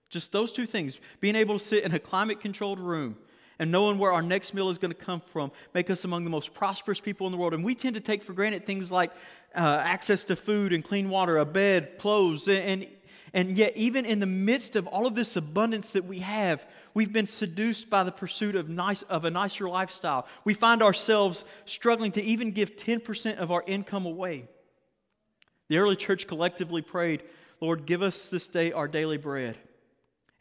Just 0.09 0.31
those 0.31 0.53
two 0.53 0.65
things, 0.65 0.97
being 1.19 1.35
able 1.35 1.59
to 1.59 1.65
sit 1.65 1.83
in 1.83 1.93
a 1.93 1.99
climate 1.99 2.39
controlled 2.39 2.79
room 2.79 3.17
and 3.59 3.69
knowing 3.69 3.97
where 3.97 4.13
our 4.13 4.21
next 4.21 4.53
meal 4.53 4.69
is 4.69 4.77
going 4.77 4.93
to 4.93 4.97
come 4.97 5.19
from, 5.19 5.51
make 5.73 5.89
us 5.89 6.05
among 6.05 6.23
the 6.23 6.29
most 6.29 6.53
prosperous 6.53 7.01
people 7.01 7.27
in 7.27 7.33
the 7.33 7.37
world. 7.37 7.53
And 7.53 7.65
we 7.65 7.75
tend 7.75 7.95
to 7.95 8.01
take 8.01 8.23
for 8.23 8.31
granted 8.31 8.65
things 8.65 8.93
like 8.93 9.11
uh, 9.53 9.81
access 9.83 10.23
to 10.23 10.37
food 10.37 10.71
and 10.71 10.85
clean 10.85 11.09
water, 11.09 11.37
a 11.37 11.43
bed, 11.43 11.99
clothes, 11.99 12.47
and, 12.47 12.59
and 12.59 12.87
yet, 13.33 13.75
even 13.77 14.05
in 14.05 14.19
the 14.19 14.25
midst 14.25 14.75
of 14.75 14.87
all 14.87 15.05
of 15.05 15.15
this 15.15 15.35
abundance 15.35 15.91
that 15.91 16.05
we 16.05 16.19
have, 16.19 16.65
we've 16.93 17.13
been 17.13 17.27
seduced 17.27 17.89
by 17.89 18.03
the 18.03 18.11
pursuit 18.11 18.55
of, 18.55 18.69
nice, 18.69 19.03
of 19.03 19.25
a 19.25 19.31
nicer 19.31 19.69
lifestyle. 19.69 20.27
We 20.43 20.53
find 20.53 20.81
ourselves 20.81 21.45
struggling 21.65 22.11
to 22.13 22.23
even 22.23 22.51
give 22.51 22.75
10% 22.75 23.37
of 23.37 23.51
our 23.51 23.63
income 23.67 24.05
away. 24.05 24.47
The 25.67 25.77
early 25.77 25.95
church 25.95 26.27
collectively 26.27 26.81
prayed, 26.81 27.23
Lord, 27.61 27.85
give 27.85 28.01
us 28.01 28.29
this 28.29 28.47
day 28.47 28.71
our 28.71 28.87
daily 28.87 29.17
bread. 29.17 29.57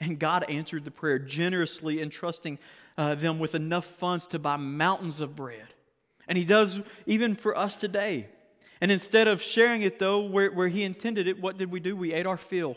And 0.00 0.18
God 0.18 0.44
answered 0.48 0.84
the 0.84 0.90
prayer 0.90 1.18
generously, 1.18 2.00
entrusting 2.00 2.58
uh, 2.96 3.14
them 3.16 3.38
with 3.38 3.54
enough 3.54 3.84
funds 3.84 4.26
to 4.28 4.38
buy 4.38 4.56
mountains 4.56 5.20
of 5.20 5.36
bread. 5.36 5.66
And 6.26 6.38
He 6.38 6.44
does 6.44 6.80
even 7.06 7.34
for 7.34 7.56
us 7.56 7.76
today. 7.76 8.28
And 8.80 8.92
instead 8.92 9.28
of 9.28 9.42
sharing 9.42 9.82
it, 9.82 9.98
though, 9.98 10.20
where, 10.20 10.50
where 10.50 10.68
He 10.68 10.84
intended 10.84 11.26
it, 11.26 11.40
what 11.40 11.58
did 11.58 11.70
we 11.70 11.80
do? 11.80 11.96
We 11.96 12.12
ate 12.12 12.26
our 12.26 12.36
fill. 12.36 12.76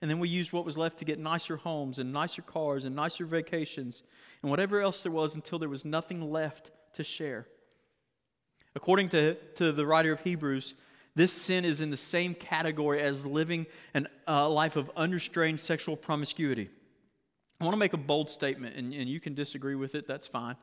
And 0.00 0.10
then 0.10 0.20
we 0.20 0.28
used 0.28 0.52
what 0.52 0.64
was 0.64 0.78
left 0.78 0.98
to 0.98 1.04
get 1.04 1.18
nicer 1.18 1.56
homes 1.56 1.98
and 1.98 2.12
nicer 2.12 2.42
cars 2.42 2.84
and 2.84 2.94
nicer 2.94 3.24
vacations 3.24 4.02
and 4.42 4.50
whatever 4.50 4.80
else 4.80 5.02
there 5.02 5.12
was 5.12 5.34
until 5.34 5.58
there 5.58 5.68
was 5.68 5.84
nothing 5.84 6.30
left 6.30 6.70
to 6.94 7.02
share. 7.02 7.46
According 8.76 9.08
to, 9.10 9.34
to 9.56 9.72
the 9.72 9.84
writer 9.84 10.12
of 10.12 10.20
Hebrews, 10.20 10.74
this 11.16 11.32
sin 11.32 11.64
is 11.64 11.80
in 11.80 11.90
the 11.90 11.96
same 11.96 12.34
category 12.34 13.00
as 13.00 13.26
living 13.26 13.66
a 13.92 14.04
uh, 14.28 14.48
life 14.48 14.76
of 14.76 14.88
unrestrained 14.96 15.58
sexual 15.58 15.96
promiscuity. 15.96 16.70
I 17.60 17.64
want 17.64 17.74
to 17.74 17.78
make 17.78 17.92
a 17.92 17.96
bold 17.96 18.30
statement, 18.30 18.76
and, 18.76 18.94
and 18.94 19.08
you 19.08 19.18
can 19.18 19.34
disagree 19.34 19.74
with 19.74 19.96
it, 19.96 20.06
that's 20.06 20.28
fine. 20.28 20.54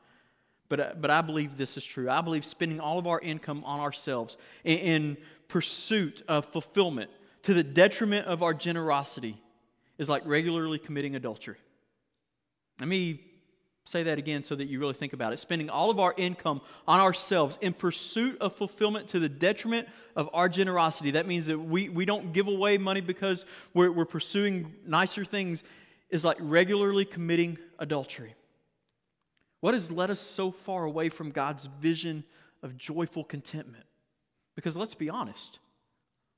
But, 0.67 0.79
uh, 0.79 0.93
but 0.99 1.11
I 1.11 1.21
believe 1.21 1.57
this 1.57 1.77
is 1.77 1.85
true. 1.85 2.09
I 2.09 2.21
believe 2.21 2.43
spending 2.43 2.79
all 2.79 2.97
of 2.97 3.07
our 3.07 3.19
income 3.19 3.63
on 3.65 3.79
ourselves 3.79 4.37
in, 4.63 4.77
in 4.77 5.17
pursuit 5.47 6.23
of 6.27 6.45
fulfillment 6.45 7.11
to 7.43 7.53
the 7.53 7.63
detriment 7.63 8.25
of 8.27 8.41
our 8.41 8.53
generosity 8.53 9.37
is 9.97 10.09
like 10.09 10.23
regularly 10.25 10.79
committing 10.79 11.15
adultery. 11.15 11.57
Let 12.79 12.89
me 12.89 13.21
say 13.85 14.03
that 14.03 14.17
again 14.17 14.43
so 14.43 14.55
that 14.55 14.65
you 14.65 14.79
really 14.79 14.95
think 14.95 15.13
about 15.13 15.31
it. 15.31 15.37
Spending 15.37 15.69
all 15.69 15.91
of 15.91 15.99
our 15.99 16.13
income 16.17 16.61
on 16.87 16.99
ourselves 16.99 17.57
in 17.61 17.71
pursuit 17.73 18.37
of 18.41 18.55
fulfillment 18.55 19.09
to 19.09 19.19
the 19.19 19.29
detriment 19.29 19.87
of 20.15 20.29
our 20.33 20.49
generosity. 20.49 21.11
That 21.11 21.27
means 21.27 21.45
that 21.45 21.59
we, 21.59 21.89
we 21.89 22.05
don't 22.05 22.33
give 22.33 22.47
away 22.47 22.79
money 22.79 23.01
because 23.01 23.45
we're, 23.73 23.91
we're 23.91 24.05
pursuing 24.05 24.73
nicer 24.87 25.23
things, 25.23 25.63
is 26.09 26.25
like 26.25 26.37
regularly 26.39 27.05
committing 27.05 27.59
adultery. 27.77 28.33
What 29.65 29.73
has 29.73 29.89
led 29.89 30.11
us 30.11 30.19
so 30.19 30.51
far 30.51 30.83
away 30.83 31.09
from 31.09 31.31
God's 31.31 31.65
vision 31.65 32.23
of 32.61 32.77
joyful 32.77 33.23
contentment? 33.23 33.85
Because 34.55 34.77
let's 34.77 34.93
be 34.93 35.09
honest, 35.09 35.57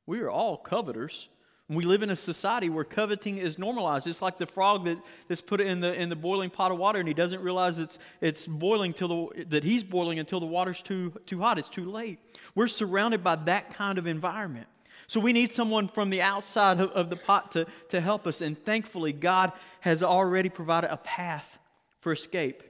we 0.06 0.22
are 0.22 0.30
all 0.30 0.56
coveters. 0.56 1.28
We 1.68 1.84
live 1.84 2.04
in 2.04 2.10
a 2.10 2.16
society 2.16 2.70
where 2.70 2.86
coveting 2.86 3.38
is 3.38 3.60
normalized. 3.60 4.08
It's 4.08 4.22
like 4.22 4.38
the 4.38 4.46
frog 4.46 4.86
that, 4.86 4.98
that's 5.28 5.42
put 5.42 5.60
in 5.60 5.82
the, 5.82 5.94
in 5.94 6.08
the 6.08 6.16
boiling 6.16 6.50
pot 6.50 6.72
of 6.72 6.78
water 6.78 7.00
and 7.00 7.08
he 7.10 7.14
doesn't 7.14 7.42
realize 7.42 7.80
it's, 7.80 8.00
it's 8.22 8.48
boiling 8.48 8.94
till 8.94 9.10
the, 9.10 9.44
that 9.48 9.66
he's 9.66 9.84
boiling 9.84 10.20
until 10.20 10.40
the 10.40 10.46
water's 10.46 10.82
too, 10.82 11.12
too 11.26 11.42
hot. 11.42 11.60
It's 11.60 11.68
too 11.68 11.92
late. 11.92 12.20
We're 12.56 12.70
surrounded 12.70 13.26
by 13.26 13.36
that 13.36 13.74
kind 13.74 13.98
of 13.98 14.08
environment. 14.08 14.68
So 15.08 15.20
we 15.20 15.34
need 15.34 15.52
someone 15.52 15.90
from 15.90 16.12
the 16.12 16.22
outside 16.22 16.80
of, 16.80 16.92
of 16.92 17.10
the 17.10 17.18
pot 17.18 17.52
to, 17.52 17.68
to 17.90 18.00
help 18.00 18.26
us. 18.26 18.40
And 18.40 18.58
thankfully, 18.58 19.12
God 19.12 19.52
has 19.82 20.02
already 20.02 20.48
provided 20.48 20.94
a 20.94 20.98
path 20.98 21.60
for 22.00 22.14
escape. 22.14 22.64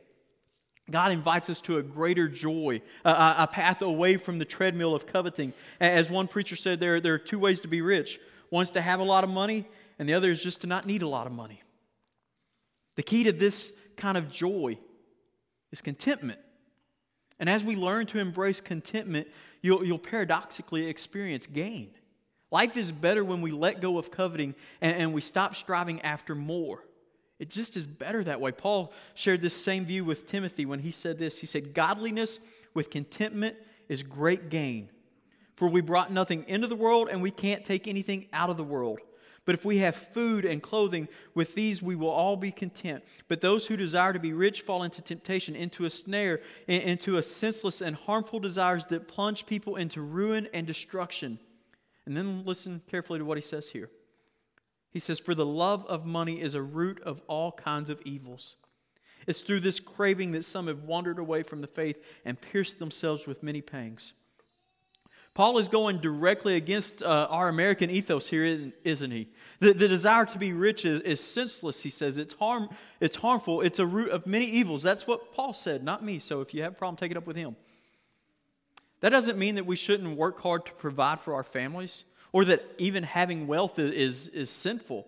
God 0.90 1.12
invites 1.12 1.50
us 1.50 1.60
to 1.62 1.78
a 1.78 1.84
greater 1.84 2.30
joy, 2.30 2.82
a, 3.04 3.36
a, 3.40 3.48
path 3.48 3.82
away 3.82 4.16
from 4.16 4.40
the 4.40 4.46
treadmill 4.46 4.96
of 4.96 5.06
coveting. 5.06 5.54
As 5.82 6.10
one 6.10 6.28
preacher 6.28 6.56
said, 6.56 6.80
there, 6.80 7.02
there 7.02 7.14
are 7.14 7.20
two 7.20 7.40
ways 7.40 7.60
to 7.62 7.68
be 7.68 7.82
rich 7.82 8.20
one 8.50 8.64
is 8.64 8.72
to 8.72 8.82
have 8.82 9.00
a 9.00 9.04
lot 9.04 9.24
of 9.24 9.30
money, 9.30 9.66
and 10.00 10.08
the 10.08 10.14
other 10.14 10.32
is 10.32 10.42
just 10.42 10.62
to 10.62 10.68
not 10.68 10.86
need 10.86 11.02
a 11.02 11.08
lot 11.08 11.28
of 11.28 11.34
money. 11.34 11.62
The 12.96 13.04
key 13.04 13.26
to 13.26 13.32
this 13.32 13.74
kind 13.98 14.18
of 14.18 14.32
joy 14.32 14.78
is 15.72 15.82
contentment. 15.82 16.40
And 17.40 17.50
as 17.50 17.64
we 17.64 17.76
learn 17.76 18.06
to 18.08 18.20
embrace 18.20 18.62
contentment, 18.62 19.28
you'll, 19.62 19.86
you'll 19.86 20.00
paradoxically 20.00 20.88
experience 20.88 21.46
gain. 21.46 21.92
Life 22.50 22.78
is 22.78 22.92
better 22.92 23.24
when 23.24 23.42
we 23.42 23.52
let 23.52 23.82
go 23.82 23.98
of 23.98 24.10
coveting 24.10 24.56
and, 24.82 24.96
and 24.96 25.14
we 25.14 25.22
stop 25.22 25.56
striving 25.56 26.02
after 26.02 26.34
more. 26.34 26.84
It 27.40 27.50
just 27.50 27.78
is 27.78 27.86
better 27.86 28.24
that 28.24 28.42
way. 28.42 28.52
Paul 28.52 28.92
shared 29.14 29.42
this 29.42 29.56
same 29.56 29.86
view 29.86 30.04
with 30.04 30.28
Timothy 30.28 30.66
when 30.66 30.80
he 30.80 30.92
said 30.92 31.20
this. 31.20 31.40
He 31.40 31.46
said, 31.46 31.74
Godliness 31.74 32.40
with 32.74 32.90
contentment 32.90 33.56
is 33.88 34.04
great 34.04 34.50
gain. 34.50 34.90
For 35.54 35.68
we 35.68 35.82
brought 35.82 36.12
nothing 36.12 36.46
into 36.48 36.68
the 36.68 36.76
world, 36.76 37.10
and 37.10 37.22
we 37.22 37.32
can't 37.32 37.66
take 37.66 37.88
anything 37.88 38.28
out 38.32 38.50
of 38.50 38.58
the 38.58 38.64
world. 38.64 39.00
But 39.46 39.56
if 39.56 39.64
we 39.64 39.78
have 39.78 39.96
food 39.96 40.44
and 40.44 40.62
clothing, 40.62 41.08
with 41.34 41.56
these 41.56 41.82
we 41.82 41.96
will 41.96 42.10
all 42.10 42.36
be 42.36 42.52
content. 42.52 43.04
But 43.30 43.40
those 43.40 43.66
who 43.66 43.78
desire 43.78 44.12
to 44.12 44.20
be 44.20 44.34
rich 44.34 44.62
fall 44.62 44.84
into 44.84 45.02
temptation, 45.02 45.56
into 45.56 45.86
a 45.86 45.90
snare, 45.90 46.42
into 46.68 47.18
a 47.18 47.24
senseless 47.24 47.80
and 47.80 47.96
harmful 47.96 48.40
desires 48.40 48.86
that 48.88 49.08
plunge 49.08 49.46
people 49.46 49.78
into 49.78 50.02
ruin 50.02 50.50
and 50.54 50.68
destruction. 50.68 51.40
And 52.06 52.16
then 52.16 52.44
listen 52.46 52.82
carefully 52.90 53.20
to 53.20 53.26
what 53.26 53.38
he 53.38 53.42
says 53.42 53.70
here. 53.70 53.90
He 54.98 55.02
says, 55.02 55.20
For 55.20 55.36
the 55.36 55.46
love 55.46 55.86
of 55.86 56.08
money 56.08 56.42
is 56.42 56.56
a 56.56 56.62
root 56.64 57.00
of 57.04 57.22
all 57.28 57.52
kinds 57.52 57.92
of 57.92 58.02
evils. 58.02 58.56
It's 59.28 59.42
through 59.42 59.60
this 59.60 59.80
craving 59.80 60.32
that 60.32 60.44
some 60.44 60.66
have 60.66 60.86
wandered 60.86 61.20
away 61.20 61.44
from 61.44 61.62
the 61.62 61.68
faith 61.68 62.04
and 62.26 62.42
pierced 62.42 62.80
themselves 62.80 63.28
with 63.28 63.44
many 63.44 63.62
pangs. 63.62 64.14
Paul 65.36 65.60
is 65.60 65.70
going 65.70 66.00
directly 66.00 66.56
against 66.56 67.04
uh, 67.04 67.28
our 67.30 67.48
American 67.48 67.92
ethos 67.92 68.28
here, 68.28 68.72
isn't 68.84 69.12
he? 69.12 69.30
The, 69.60 69.74
the 69.74 69.88
desire 69.88 70.26
to 70.26 70.40
be 70.40 70.52
rich 70.52 70.84
is, 70.84 71.02
is, 71.02 71.24
senseless, 71.24 71.84
he 71.84 71.92
says. 71.92 72.18
It's, 72.18 72.34
harm, 72.34 72.68
it's 73.00 73.18
harmful. 73.18 73.62
It's 73.62 73.78
a 73.78 73.86
root 73.86 74.10
of 74.10 74.26
many 74.26 74.46
evils. 74.46 74.82
That's 74.82 75.06
what 75.06 75.32
Paul 75.36 75.54
said, 75.54 75.84
not 75.84 76.04
me. 76.04 76.18
So 76.18 76.42
if 76.42 76.56
you 76.56 76.64
have 76.64 76.72
a 76.72 76.76
problem, 76.76 76.98
take 76.98 77.12
it 77.12 77.18
up 77.18 77.28
with 77.28 77.36
him. 77.38 77.56
That 79.02 79.10
doesn't 79.10 79.38
mean 79.38 79.54
that 79.56 79.68
we 79.68 79.76
shouldn't 79.76 80.18
work 80.18 80.42
hard 80.42 80.66
to 80.66 80.72
provide 80.72 81.20
for 81.20 81.36
our 81.36 81.44
families 81.44 82.04
or 82.32 82.46
that 82.46 82.64
even 82.78 83.04
having 83.04 83.48
wealth 83.48 83.80
is, 83.80 84.28
is 84.30 84.50
sinful. 84.50 85.08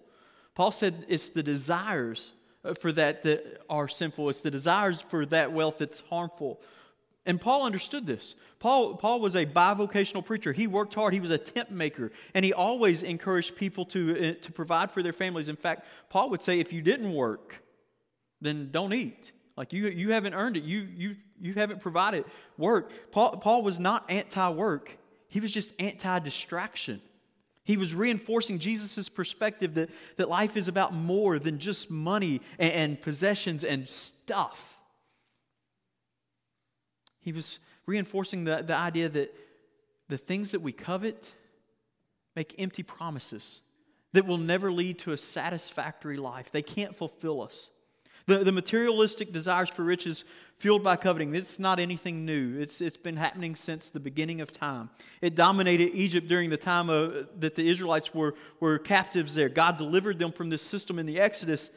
Paul 0.56 0.72
said 0.72 1.06
it's 1.08 1.30
the 1.30 1.44
desires 1.44 2.34
uh, 2.64 2.74
for 2.74 2.92
that 2.92 3.24
that 3.24 3.62
are 3.70 3.88
sinful, 3.88 4.30
it's 4.30 4.42
the 4.42 4.52
desires 4.52 5.02
for 5.02 5.26
that 5.28 5.52
wealth 5.54 5.78
that's 5.78 6.02
harmful. 6.10 6.60
And 7.26 7.40
Paul 7.40 7.64
understood 7.64 8.08
this. 8.08 8.36
Paul, 8.60 8.96
Paul 8.96 9.20
was 9.20 9.36
a 9.36 9.46
bivocational 9.46 10.26
preacher. 10.26 10.52
He 10.52 10.68
worked 10.68 10.96
hard. 10.96 11.14
He 11.14 11.20
was 11.20 11.30
a 11.30 11.38
tent 11.38 11.70
maker. 11.70 12.12
And 12.34 12.44
he 12.44 12.54
always 12.54 13.04
encouraged 13.04 13.56
people 13.56 13.86
to, 13.86 14.32
uh, 14.32 14.44
to 14.44 14.52
provide 14.52 14.92
for 14.92 15.04
their 15.04 15.14
families. 15.14 15.48
In 15.48 15.56
fact, 15.56 15.86
Paul 16.10 16.30
would 16.32 16.42
say, 16.42 16.60
if 16.60 16.74
you 16.74 16.82
didn't 16.82 17.14
work, 17.14 17.62
then 18.42 18.70
don't 18.72 18.94
eat. 18.94 19.32
Like 19.56 19.74
you, 19.74 19.88
you 19.90 20.12
haven't 20.12 20.34
earned 20.34 20.58
it. 20.58 20.64
You, 20.64 20.88
you, 20.96 21.16
you 21.40 21.54
haven't 21.54 21.82
provided 21.82 22.26
work. 22.58 22.92
Paul, 23.12 23.38
Paul 23.38 23.62
was 23.62 23.78
not 23.78 24.10
anti 24.10 24.50
work, 24.50 24.98
he 25.28 25.40
was 25.40 25.52
just 25.52 25.74
anti 25.80 26.20
distraction. 26.20 27.02
He 27.70 27.78
was 27.78 27.94
reinforcing 27.94 28.58
Jesus' 28.58 29.10
perspective 29.10 29.76
that, 29.76 29.92
that 30.18 30.28
life 30.28 30.58
is 30.58 30.68
about 30.68 30.92
more 30.92 31.38
than 31.38 31.60
just 31.60 31.92
money 31.92 32.42
and, 32.58 32.74
and 32.74 33.02
possessions 33.02 33.64
and 33.64 33.88
stuff. 33.88 34.80
He 37.20 37.32
was 37.32 37.60
reinforcing 37.86 38.46
the, 38.46 38.64
the 38.66 38.74
idea 38.74 39.08
that 39.10 39.36
the 40.08 40.18
things 40.18 40.50
that 40.50 40.62
we 40.64 40.72
covet 40.72 41.32
make 42.36 42.56
empty 42.58 42.82
promises 42.82 43.62
that 44.14 44.26
will 44.26 44.40
never 44.40 44.72
lead 44.72 44.98
to 45.02 45.12
a 45.12 45.18
satisfactory 45.18 46.18
life. 46.18 46.52
They 46.52 46.64
can't 46.64 46.96
fulfill 46.96 47.40
us. 47.40 47.70
The, 48.30 48.44
the 48.44 48.52
materialistic 48.52 49.34
desires 49.34 49.70
for 49.70 49.84
riches 49.84 50.24
fueled 50.58 50.84
by 50.84 50.98
coveting, 50.98 51.34
it's 51.34 51.58
not 51.58 51.80
anything 51.80 52.28
new. 52.28 52.60
It's, 52.60 52.80
it's 52.80 52.96
been 52.96 53.18
happening 53.18 53.56
since 53.56 53.90
the 53.90 54.00
beginning 54.00 54.40
of 54.40 54.52
time. 54.52 54.92
It 55.20 55.34
dominated 55.34 55.96
Egypt 55.96 56.28
during 56.28 56.52
the 56.52 56.58
time 56.58 56.92
of, 56.92 57.28
that 57.40 57.56
the 57.56 57.68
Israelites 57.68 58.14
were, 58.14 58.36
were 58.60 58.78
captives 58.78 59.34
there. 59.34 59.50
God 59.50 59.80
delivered 59.80 60.20
them 60.20 60.32
from 60.32 60.52
this 60.52 60.62
system 60.62 61.00
in 61.00 61.08
the 61.08 61.20
Exodus. 61.20 61.72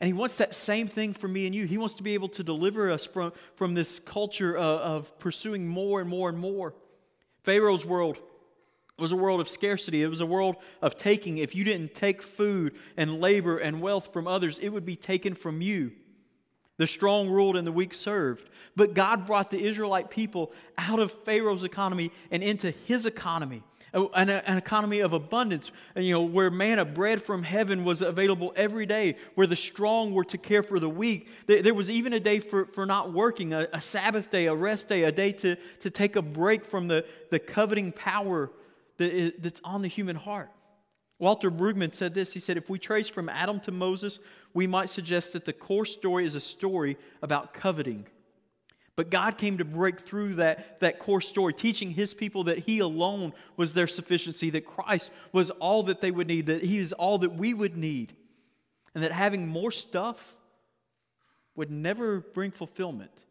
And 0.00 0.06
He 0.06 0.12
wants 0.12 0.36
that 0.36 0.54
same 0.54 0.86
thing 0.86 1.12
for 1.12 1.26
me 1.26 1.44
and 1.44 1.52
you. 1.52 1.66
He 1.66 1.76
wants 1.76 1.94
to 1.94 2.04
be 2.04 2.14
able 2.14 2.28
to 2.28 2.44
deliver 2.44 2.88
us 2.88 3.04
from, 3.04 3.32
from 3.56 3.74
this 3.74 3.98
culture 3.98 4.56
of, 4.56 4.80
of 4.80 5.18
pursuing 5.18 5.66
more 5.66 6.00
and 6.00 6.08
more 6.08 6.28
and 6.28 6.38
more. 6.38 6.72
Pharaoh's 7.42 7.84
world 7.84 8.20
It 8.98 9.02
was 9.02 9.12
a 9.12 9.16
world 9.16 9.40
of 9.40 9.48
scarcity. 9.48 10.02
It 10.02 10.08
was 10.08 10.22
a 10.22 10.26
world 10.26 10.56
of 10.80 10.96
taking. 10.96 11.36
If 11.38 11.54
you 11.54 11.64
didn't 11.64 11.94
take 11.94 12.22
food 12.22 12.74
and 12.96 13.20
labor 13.20 13.58
and 13.58 13.82
wealth 13.82 14.12
from 14.12 14.26
others, 14.26 14.58
it 14.58 14.70
would 14.70 14.86
be 14.86 14.96
taken 14.96 15.34
from 15.34 15.60
you. 15.60 15.92
The 16.78 16.86
strong 16.86 17.28
ruled 17.28 17.56
and 17.56 17.66
the 17.66 17.72
weak 17.72 17.92
served. 17.92 18.48
But 18.74 18.94
God 18.94 19.26
brought 19.26 19.50
the 19.50 19.62
Israelite 19.62 20.10
people 20.10 20.52
out 20.78 20.98
of 20.98 21.12
Pharaoh's 21.12 21.64
economy 21.64 22.10
and 22.30 22.42
into 22.42 22.70
his 22.70 23.06
economy, 23.06 23.62
an, 23.92 24.28
an, 24.28 24.58
economy 24.58 25.00
of 25.00 25.14
abundance, 25.14 25.72
you 25.94 26.12
know, 26.12 26.22
where 26.22 26.50
manna, 26.50 26.84
bread 26.84 27.22
from 27.22 27.42
heaven, 27.42 27.84
was 27.84 28.02
available 28.02 28.52
every 28.56 28.84
day, 28.84 29.16
where 29.34 29.46
the 29.46 29.56
strong 29.56 30.12
were 30.12 30.24
to 30.24 30.36
care 30.36 30.62
for 30.62 30.78
the 30.78 30.88
weak. 30.88 31.28
There 31.46 31.74
was 31.74 31.88
even 31.88 32.12
a 32.12 32.20
day 32.20 32.40
for, 32.40 32.66
for 32.66 32.84
not 32.84 33.12
working, 33.12 33.54
a, 33.54 33.68
a 33.72 33.80
Sabbath 33.80 34.30
day, 34.30 34.46
a 34.46 34.54
rest 34.54 34.88
day, 34.88 35.04
a 35.04 35.12
day 35.12 35.32
to, 35.32 35.56
to 35.80 35.90
take 35.90 36.16
a 36.16 36.22
break 36.22 36.66
from 36.66 36.88
the, 36.88 37.06
the 37.30 37.38
coveting 37.38 37.92
power 37.92 38.50
that's 38.98 39.60
on 39.64 39.82
the 39.82 39.88
human 39.88 40.16
heart. 40.16 40.50
Walter 41.18 41.50
Brueggemann 41.50 41.94
said 41.94 42.14
this. 42.14 42.32
He 42.32 42.40
said, 42.40 42.56
If 42.56 42.68
we 42.68 42.78
trace 42.78 43.08
from 43.08 43.28
Adam 43.28 43.60
to 43.60 43.72
Moses, 43.72 44.18
we 44.52 44.66
might 44.66 44.90
suggest 44.90 45.32
that 45.32 45.44
the 45.44 45.52
core 45.52 45.86
story 45.86 46.26
is 46.26 46.34
a 46.34 46.40
story 46.40 46.96
about 47.22 47.54
coveting. 47.54 48.06
But 48.96 49.10
God 49.10 49.36
came 49.36 49.58
to 49.58 49.64
break 49.64 50.00
through 50.00 50.34
that, 50.34 50.80
that 50.80 50.98
core 50.98 51.20
story, 51.20 51.52
teaching 51.52 51.90
his 51.90 52.14
people 52.14 52.44
that 52.44 52.60
he 52.60 52.78
alone 52.78 53.34
was 53.56 53.74
their 53.74 53.86
sufficiency, 53.86 54.48
that 54.50 54.64
Christ 54.64 55.10
was 55.32 55.50
all 55.50 55.82
that 55.84 56.00
they 56.00 56.10
would 56.10 56.26
need, 56.26 56.46
that 56.46 56.62
he 56.62 56.78
is 56.78 56.94
all 56.94 57.18
that 57.18 57.34
we 57.34 57.52
would 57.52 57.76
need, 57.76 58.16
and 58.94 59.04
that 59.04 59.12
having 59.12 59.46
more 59.46 59.70
stuff 59.70 60.34
would 61.54 61.70
never 61.70 62.20
bring 62.20 62.50
fulfillment. 62.50 63.24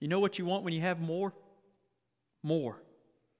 You 0.00 0.08
know 0.08 0.20
what 0.20 0.38
you 0.38 0.44
want 0.44 0.64
when 0.64 0.74
you 0.74 0.80
have 0.80 1.00
more? 1.00 1.32
More. 2.42 2.80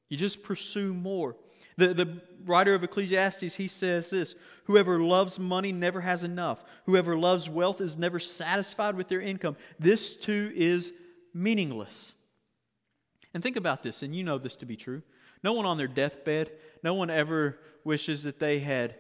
You 0.09 0.17
just 0.17 0.43
pursue 0.43 0.95
more. 0.95 1.37
The, 1.79 1.95
the 1.95 2.21
writer 2.45 2.75
of 2.75 2.83
Ecclesiastes, 2.83 3.55
he 3.55 3.69
says 3.69 4.11
this 4.11 4.35
Whoever 4.65 5.01
loves 5.01 5.39
money 5.39 5.73
never 5.73 6.01
has 6.03 6.25
enough. 6.25 6.65
Whoever 6.85 7.17
loves 7.17 7.49
wealth 7.49 7.81
is 7.81 7.97
never 7.97 8.19
satisfied 8.19 8.97
with 8.97 9.09
their 9.09 9.21
income. 9.21 9.57
This 9.79 10.17
too 10.17 10.53
is 10.55 10.93
meaningless. 11.33 12.13
And 13.33 13.43
think 13.43 13.57
about 13.57 13.83
this, 13.83 14.03
and 14.03 14.15
you 14.15 14.25
know 14.25 14.39
this 14.39 14.57
to 14.57 14.67
be 14.67 14.77
true. 14.77 15.03
No 15.45 15.53
one 15.53 15.67
on 15.67 15.79
their 15.79 15.87
deathbed, 15.87 16.51
no 16.83 16.95
one 16.95 17.11
ever 17.11 17.59
wishes 17.85 18.25
that 18.25 18.41
they 18.41 18.59
had 18.59 18.97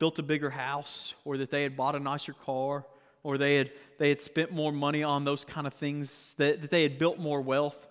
built 0.00 0.18
a 0.18 0.22
bigger 0.22 0.50
house 0.50 1.14
or 1.24 1.38
that 1.38 1.50
they 1.52 1.62
had 1.62 1.76
bought 1.76 1.94
a 1.94 2.00
nicer 2.00 2.32
car 2.32 2.84
or 3.22 3.38
they 3.38 3.56
had, 3.56 3.70
they 3.98 4.08
had 4.08 4.20
spent 4.20 4.50
more 4.52 4.72
money 4.72 5.02
on 5.02 5.24
those 5.24 5.44
kind 5.44 5.66
of 5.66 5.74
things, 5.74 6.34
that, 6.38 6.62
that 6.62 6.70
they 6.70 6.82
had 6.82 6.98
built 6.98 7.18
more 7.18 7.40
wealth. 7.40 7.86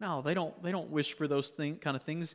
No, 0.00 0.20
they 0.22 0.34
don't, 0.34 0.62
they 0.62 0.72
don't 0.72 0.90
wish 0.90 1.14
for 1.14 1.26
those 1.26 1.48
thing, 1.48 1.76
kind 1.76 1.96
of 1.96 2.02
things. 2.02 2.34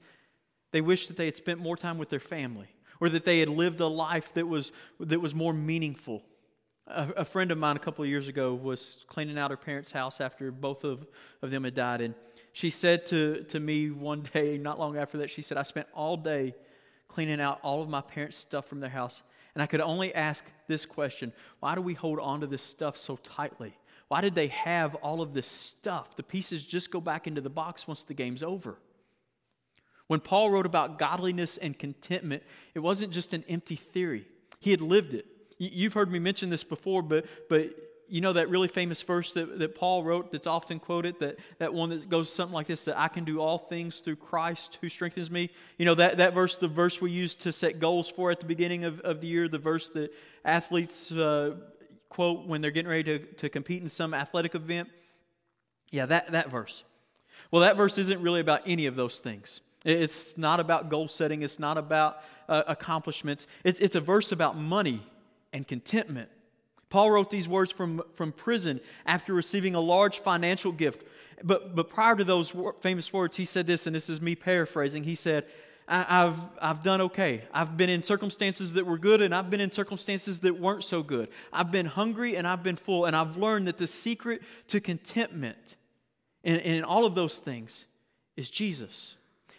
They 0.76 0.82
wish 0.82 1.08
that 1.08 1.16
they 1.16 1.24
had 1.24 1.38
spent 1.38 1.62
more 1.62 1.78
time 1.78 1.98
with 1.98 2.10
their 2.10 2.20
family 2.20 2.68
or 3.00 3.08
that 3.08 3.24
they 3.24 3.40
had 3.40 3.48
lived 3.48 3.80
a 3.80 3.88
life 3.88 4.34
that 4.34 4.46
was, 4.46 4.74
that 5.00 5.22
was 5.22 5.34
more 5.34 5.54
meaningful. 5.54 6.22
A, 6.88 7.12
a 7.16 7.24
friend 7.24 7.50
of 7.50 7.58
mine 7.58 7.78
a 7.78 7.80
couple 7.80 8.04
of 8.04 8.10
years 8.10 8.28
ago 8.28 8.54
was 8.54 9.06
cleaning 9.08 9.38
out 9.38 9.52
her 9.52 9.56
parents' 9.56 9.92
house 9.92 10.20
after 10.20 10.52
both 10.52 10.84
of, 10.84 11.08
of 11.42 11.50
them 11.50 11.64
had 11.64 11.76
died. 11.76 12.02
And 12.02 12.14
she 12.52 12.70
said 12.70 13.08
to, 13.08 13.44
to 13.44 13.60
me 13.62 13.90
one 13.90 14.28
day, 14.34 14.58
not 14.58 14.78
long 14.78 14.98
after 14.98 15.20
that, 15.20 15.30
she 15.30 15.42
said, 15.42 15.56
I 15.56 15.64
spent 15.64 15.88
all 15.94 16.18
day 16.18 16.54
cleaning 17.08 17.40
out 17.40 17.60
all 17.64 17.82
of 17.82 17.88
my 17.88 18.02
parents' 18.02 18.36
stuff 18.36 18.66
from 18.66 18.82
their 18.82 18.90
house. 18.90 19.24
And 19.54 19.64
I 19.64 19.68
could 19.68 19.80
only 19.80 20.14
ask 20.14 20.44
this 20.68 20.86
question 20.86 21.32
why 21.62 21.76
do 21.76 21.82
we 21.82 21.94
hold 21.94 22.20
on 22.20 22.42
to 22.42 22.48
this 22.48 22.64
stuff 22.64 22.98
so 22.98 23.16
tightly? 23.16 23.78
Why 24.10 24.20
did 24.20 24.36
they 24.36 24.48
have 24.48 24.96
all 24.96 25.22
of 25.22 25.34
this 25.34 25.48
stuff? 25.48 26.18
The 26.18 26.24
pieces 26.24 26.66
just 26.66 26.92
go 26.92 27.00
back 27.00 27.28
into 27.28 27.40
the 27.40 27.50
box 27.50 27.88
once 27.88 28.04
the 28.04 28.14
game's 28.14 28.44
over. 28.44 28.78
When 30.08 30.20
Paul 30.20 30.52
wrote 30.52 30.66
about 30.66 31.00
godliness 31.00 31.58
and 31.58 31.78
contentment, 31.78 32.44
it 32.74 32.80
wasn't 32.80 33.12
just 33.12 33.34
an 33.34 33.44
empty 33.48 33.76
theory, 33.76 34.28
he 34.60 34.72
had 34.72 34.82
lived 34.82 35.14
it. 35.14 35.26
You've 35.58 35.94
heard 35.94 36.12
me 36.12 36.20
mention 36.20 36.50
this 36.50 36.66
before, 36.66 37.02
but, 37.02 37.26
but 37.50 37.74
you 38.08 38.22
know 38.22 38.34
that 38.34 38.50
really 38.50 38.68
famous 38.68 39.02
verse 39.02 39.34
that, 39.34 39.58
that 39.60 39.74
Paul 39.74 40.04
wrote 40.04 40.32
that's 40.32 40.48
often 40.48 40.80
quoted, 40.80 41.20
that, 41.20 41.38
that 41.60 41.74
one 41.74 41.90
that 41.90 42.10
goes 42.10 42.32
something 42.32 42.54
like 42.54 42.68
this 42.68 42.86
that 42.86 43.00
I 43.00 43.08
can 43.08 43.24
do 43.24 43.40
all 43.40 43.58
things 43.58 44.00
through 44.00 44.18
Christ 44.18 44.78
who 44.82 44.90
strengthens 44.90 45.32
me. 45.32 45.50
You 45.78 45.86
know, 45.86 45.96
that, 45.96 46.18
that 46.18 46.34
verse, 46.34 46.58
the 46.58 46.68
verse 46.68 47.00
we 47.00 47.12
use 47.12 47.36
to 47.36 47.52
set 47.52 47.80
goals 47.80 48.10
for 48.10 48.32
at 48.32 48.40
the 48.40 48.46
beginning 48.46 48.84
of, 48.84 49.00
of 49.02 49.22
the 49.22 49.28
year, 49.28 49.48
the 49.48 49.58
verse 49.58 49.90
that 49.90 50.14
athletes 50.44 51.12
uh, 51.12 51.56
quote 52.10 52.46
when 52.46 52.62
they're 52.62 52.72
getting 52.72 52.90
ready 52.90 53.04
to, 53.04 53.20
to 53.20 53.50
compete 53.50 53.82
in 53.82 53.90
some 53.90 54.14
athletic 54.14 54.56
event. 54.56 54.90
Yeah, 55.90 56.06
that, 56.08 56.34
that 56.34 56.52
verse. 56.52 56.84
Well, 57.50 57.62
that 57.62 57.78
verse 57.78 57.98
isn't 57.98 58.22
really 58.22 58.42
about 58.42 58.62
any 58.66 58.86
of 58.86 58.96
those 58.96 59.20
things. 59.20 59.62
It's 59.86 60.38
not 60.38 60.60
about 60.60 60.90
goal 60.90 61.08
setting, 61.08 61.44
it's 61.44 61.60
not 61.60 61.78
about 61.78 62.22
uh, 62.50 62.64
accomplishments. 62.68 63.48
It's, 63.64 63.80
it's 63.80 63.96
a 63.96 64.02
verse 64.02 64.32
about 64.32 64.58
money 64.58 65.02
and 65.54 65.68
contentment. 65.68 66.30
Paul 66.90 67.12
wrote 67.12 67.30
these 67.30 67.48
words 67.48 67.72
from, 67.72 68.02
from 68.14 68.32
prison 68.32 68.80
after 69.06 69.34
receiving 69.34 69.76
a 69.76 69.80
large 69.80 70.20
financial 70.20 70.72
gift. 70.72 71.04
But, 71.44 71.76
but 71.76 71.90
prior 71.90 72.16
to 72.16 72.24
those 72.24 72.54
famous 72.82 73.12
words, 73.14 73.38
he 73.38 73.46
said 73.46 73.68
this, 73.68 73.86
and 73.86 73.96
this 73.96 74.10
is 74.10 74.22
me 74.22 74.36
paraphrasing. 74.36 75.04
He 75.04 75.16
said, 75.16 75.46
I've, 75.88 76.40
I've 76.60 76.82
done 76.82 77.02
okay. 77.02 77.44
I've 77.54 77.78
been 77.78 77.90
in 77.90 78.02
circumstances 78.02 78.74
that 78.74 78.86
were 78.86 78.98
good, 78.98 79.22
and 79.22 79.36
I've 79.36 79.50
been 79.50 79.62
in 79.62 79.72
circumstances 79.72 80.40
that 80.40 80.60
weren't 80.60 80.84
so 80.84 81.04
good. 81.04 81.30
I've 81.54 81.70
been 81.70 81.86
hungry, 81.86 82.38
and 82.38 82.48
I've 82.48 82.64
been 82.64 82.76
full, 82.76 83.06
and 83.06 83.16
I've 83.16 83.38
learned 83.38 83.68
that 83.68 83.78
the 83.78 83.88
secret 83.88 84.42
to 84.70 84.80
contentment 84.80 85.76
in, 86.44 86.60
in 86.62 86.84
all 86.84 87.06
of 87.06 87.14
those 87.14 87.38
things 87.38 87.86
is 88.36 88.50
Jesus. 88.50 89.16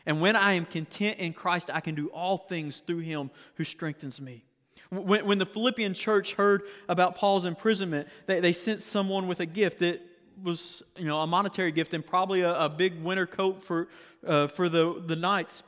And 0.06 0.20
when 0.20 0.36
I 0.36 0.52
am 0.52 0.64
content 0.64 1.18
in 1.18 1.32
Christ, 1.32 1.68
I 1.72 1.80
can 1.80 1.94
do 1.94 2.08
all 2.08 2.38
things 2.38 2.80
through 2.80 3.00
him 3.00 3.30
who 3.56 3.64
strengthens 3.64 4.20
me. 4.20 4.44
When, 4.90 5.26
when 5.26 5.38
the 5.38 5.46
Philippian 5.46 5.94
church 5.94 6.34
heard 6.34 6.62
about 6.88 7.16
Paul's 7.16 7.44
imprisonment, 7.44 8.08
they, 8.26 8.38
they 8.38 8.52
sent 8.52 8.82
someone 8.82 9.26
with 9.26 9.40
a 9.40 9.46
gift 9.46 9.80
that 9.80 10.00
was 10.42 10.82
you 10.96 11.06
know, 11.06 11.20
a 11.20 11.26
monetary 11.26 11.72
gift 11.72 11.92
and 11.92 12.06
probably 12.06 12.42
a, 12.42 12.54
a 12.56 12.68
big 12.68 13.02
winter 13.02 13.26
coat 13.26 13.64
for, 13.64 13.88
uh, 14.24 14.46
for 14.46 14.68
the, 14.68 15.02
the 15.04 15.16
nights. 15.16 15.64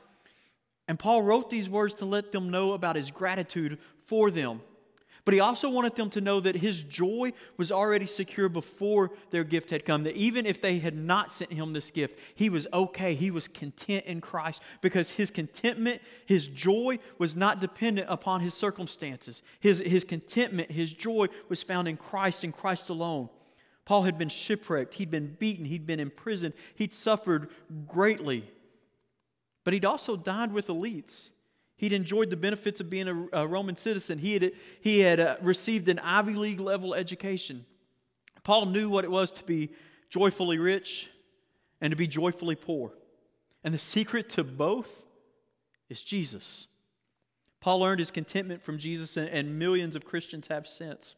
And 0.87 0.97
Paul 0.97 1.21
wrote 1.21 1.49
these 1.49 1.69
words 1.69 1.93
to 1.95 2.05
let 2.05 2.31
them 2.31 2.49
know 2.49 2.73
about 2.73 2.95
his 2.95 3.11
gratitude 3.11 3.77
for 4.05 4.31
them. 4.31 4.61
But 5.29 5.35
he 5.35 5.41
also 5.41 5.69
wanted 5.69 5.95
them 5.95 6.09
to 6.09 6.21
know 6.21 6.39
that 6.39 6.55
his 6.55 6.81
joy 6.81 7.33
was 7.55 7.71
already 7.71 8.07
secure 8.07 8.49
before 8.49 9.11
their 9.29 9.43
gift 9.43 9.69
had 9.69 9.85
come. 9.85 10.01
That 10.05 10.15
even 10.15 10.47
if 10.47 10.59
they 10.59 10.79
had 10.79 10.97
not 10.97 11.31
sent 11.31 11.53
him 11.53 11.71
this 11.71 11.91
gift, 11.91 12.17
he 12.33 12.49
was 12.49 12.65
okay. 12.73 13.13
He 13.13 13.29
was 13.29 13.47
content 13.47 14.05
in 14.05 14.21
Christ 14.21 14.59
because 14.81 15.11
his 15.11 15.29
contentment, 15.29 16.01
his 16.25 16.47
joy 16.47 16.97
was 17.19 17.35
not 17.35 17.61
dependent 17.61 18.07
upon 18.09 18.41
his 18.41 18.55
circumstances. 18.55 19.43
His, 19.59 19.77
his 19.77 20.03
contentment, 20.03 20.71
his 20.71 20.91
joy 20.91 21.27
was 21.47 21.61
found 21.61 21.87
in 21.87 21.95
Christ 21.95 22.43
and 22.43 22.51
Christ 22.51 22.89
alone. 22.89 23.29
Paul 23.85 24.01
had 24.01 24.17
been 24.17 24.29
shipwrecked, 24.29 24.95
he'd 24.95 25.11
been 25.11 25.35
beaten, 25.37 25.65
he'd 25.65 25.85
been 25.85 25.99
imprisoned, 25.99 26.55
he'd 26.73 26.95
suffered 26.95 27.49
greatly. 27.87 28.49
But 29.63 29.75
he'd 29.75 29.85
also 29.85 30.17
dined 30.17 30.53
with 30.53 30.69
elites. 30.69 31.29
He'd 31.79 31.93
enjoyed 31.93 32.29
the 32.29 32.35
benefits 32.35 32.81
of 32.81 32.89
being 32.89 33.07
a, 33.07 33.43
a 33.43 33.47
Roman 33.47 33.77
citizen. 33.77 34.17
He 34.17 34.33
had, 34.33 34.51
he 34.81 34.99
had 34.99 35.21
uh, 35.21 35.37
received 35.41 35.87
an 35.87 35.97
Ivy 35.99 36.33
League 36.33 36.59
level 36.59 36.93
education. 36.93 37.65
Paul 38.43 38.65
knew 38.65 38.89
what 38.89 39.05
it 39.05 39.11
was 39.11 39.31
to 39.31 39.45
be 39.45 39.69
joyfully 40.09 40.59
rich 40.59 41.09
and 41.79 41.91
to 41.91 41.95
be 41.95 42.05
joyfully 42.05 42.55
poor. 42.55 42.91
And 43.63 43.73
the 43.73 43.79
secret 43.79 44.27
to 44.31 44.43
both 44.43 45.03
is 45.87 46.03
Jesus. 46.03 46.67
Paul 47.61 47.85
earned 47.85 47.99
his 47.99 48.11
contentment 48.11 48.61
from 48.61 48.77
Jesus, 48.77 49.15
and, 49.15 49.29
and 49.29 49.57
millions 49.57 49.95
of 49.95 50.03
Christians 50.03 50.47
have 50.47 50.67
since. 50.67 51.15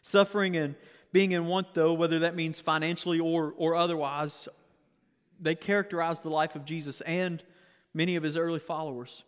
Suffering 0.00 0.56
and 0.56 0.76
being 1.12 1.32
in 1.32 1.44
want, 1.44 1.74
though, 1.74 1.92
whether 1.92 2.20
that 2.20 2.34
means 2.34 2.58
financially 2.58 3.20
or, 3.20 3.52
or 3.58 3.74
otherwise, 3.74 4.48
they 5.38 5.54
characterize 5.54 6.20
the 6.20 6.30
life 6.30 6.56
of 6.56 6.64
Jesus 6.64 7.02
and 7.02 7.42
many 7.92 8.16
of 8.16 8.22
his 8.22 8.38
early 8.38 8.60
followers. 8.60 9.24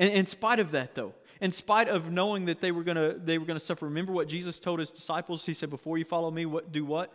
In 0.00 0.26
spite 0.26 0.58
of 0.58 0.70
that, 0.70 0.94
though, 0.94 1.12
in 1.40 1.52
spite 1.52 1.88
of 1.88 2.10
knowing 2.10 2.46
that 2.46 2.60
they 2.60 2.72
were 2.72 2.82
gonna 2.82 3.14
they 3.14 3.36
were 3.38 3.44
gonna 3.44 3.60
suffer, 3.60 3.84
remember 3.84 4.12
what 4.12 4.28
Jesus 4.28 4.58
told 4.58 4.78
his 4.78 4.90
disciples? 4.90 5.44
He 5.44 5.54
said, 5.54 5.68
"Before 5.70 5.98
you 5.98 6.04
follow 6.04 6.30
me, 6.30 6.46
what 6.46 6.72
do 6.72 6.84
what? 6.84 7.12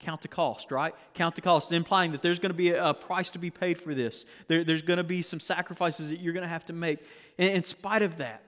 Count 0.00 0.20
the 0.20 0.28
cost, 0.28 0.72
right? 0.72 0.94
Count 1.14 1.36
the 1.36 1.40
cost, 1.40 1.70
implying 1.70 2.10
that 2.10 2.22
there's 2.22 2.40
going 2.40 2.50
to 2.50 2.56
be 2.56 2.70
a, 2.70 2.92
price 2.92 3.30
to 3.30 3.38
be 3.38 3.50
paid 3.50 3.78
for 3.78 3.94
this. 3.94 4.24
There, 4.48 4.64
there's 4.64 4.82
going 4.82 4.96
to 4.96 5.04
be 5.04 5.22
some 5.22 5.38
sacrifices 5.38 6.08
that 6.08 6.18
you're 6.18 6.32
going 6.32 6.42
to 6.42 6.48
have 6.48 6.64
to 6.64 6.72
make. 6.72 6.98
In 7.38 7.62
spite 7.62 8.02
of 8.02 8.16
that, 8.16 8.42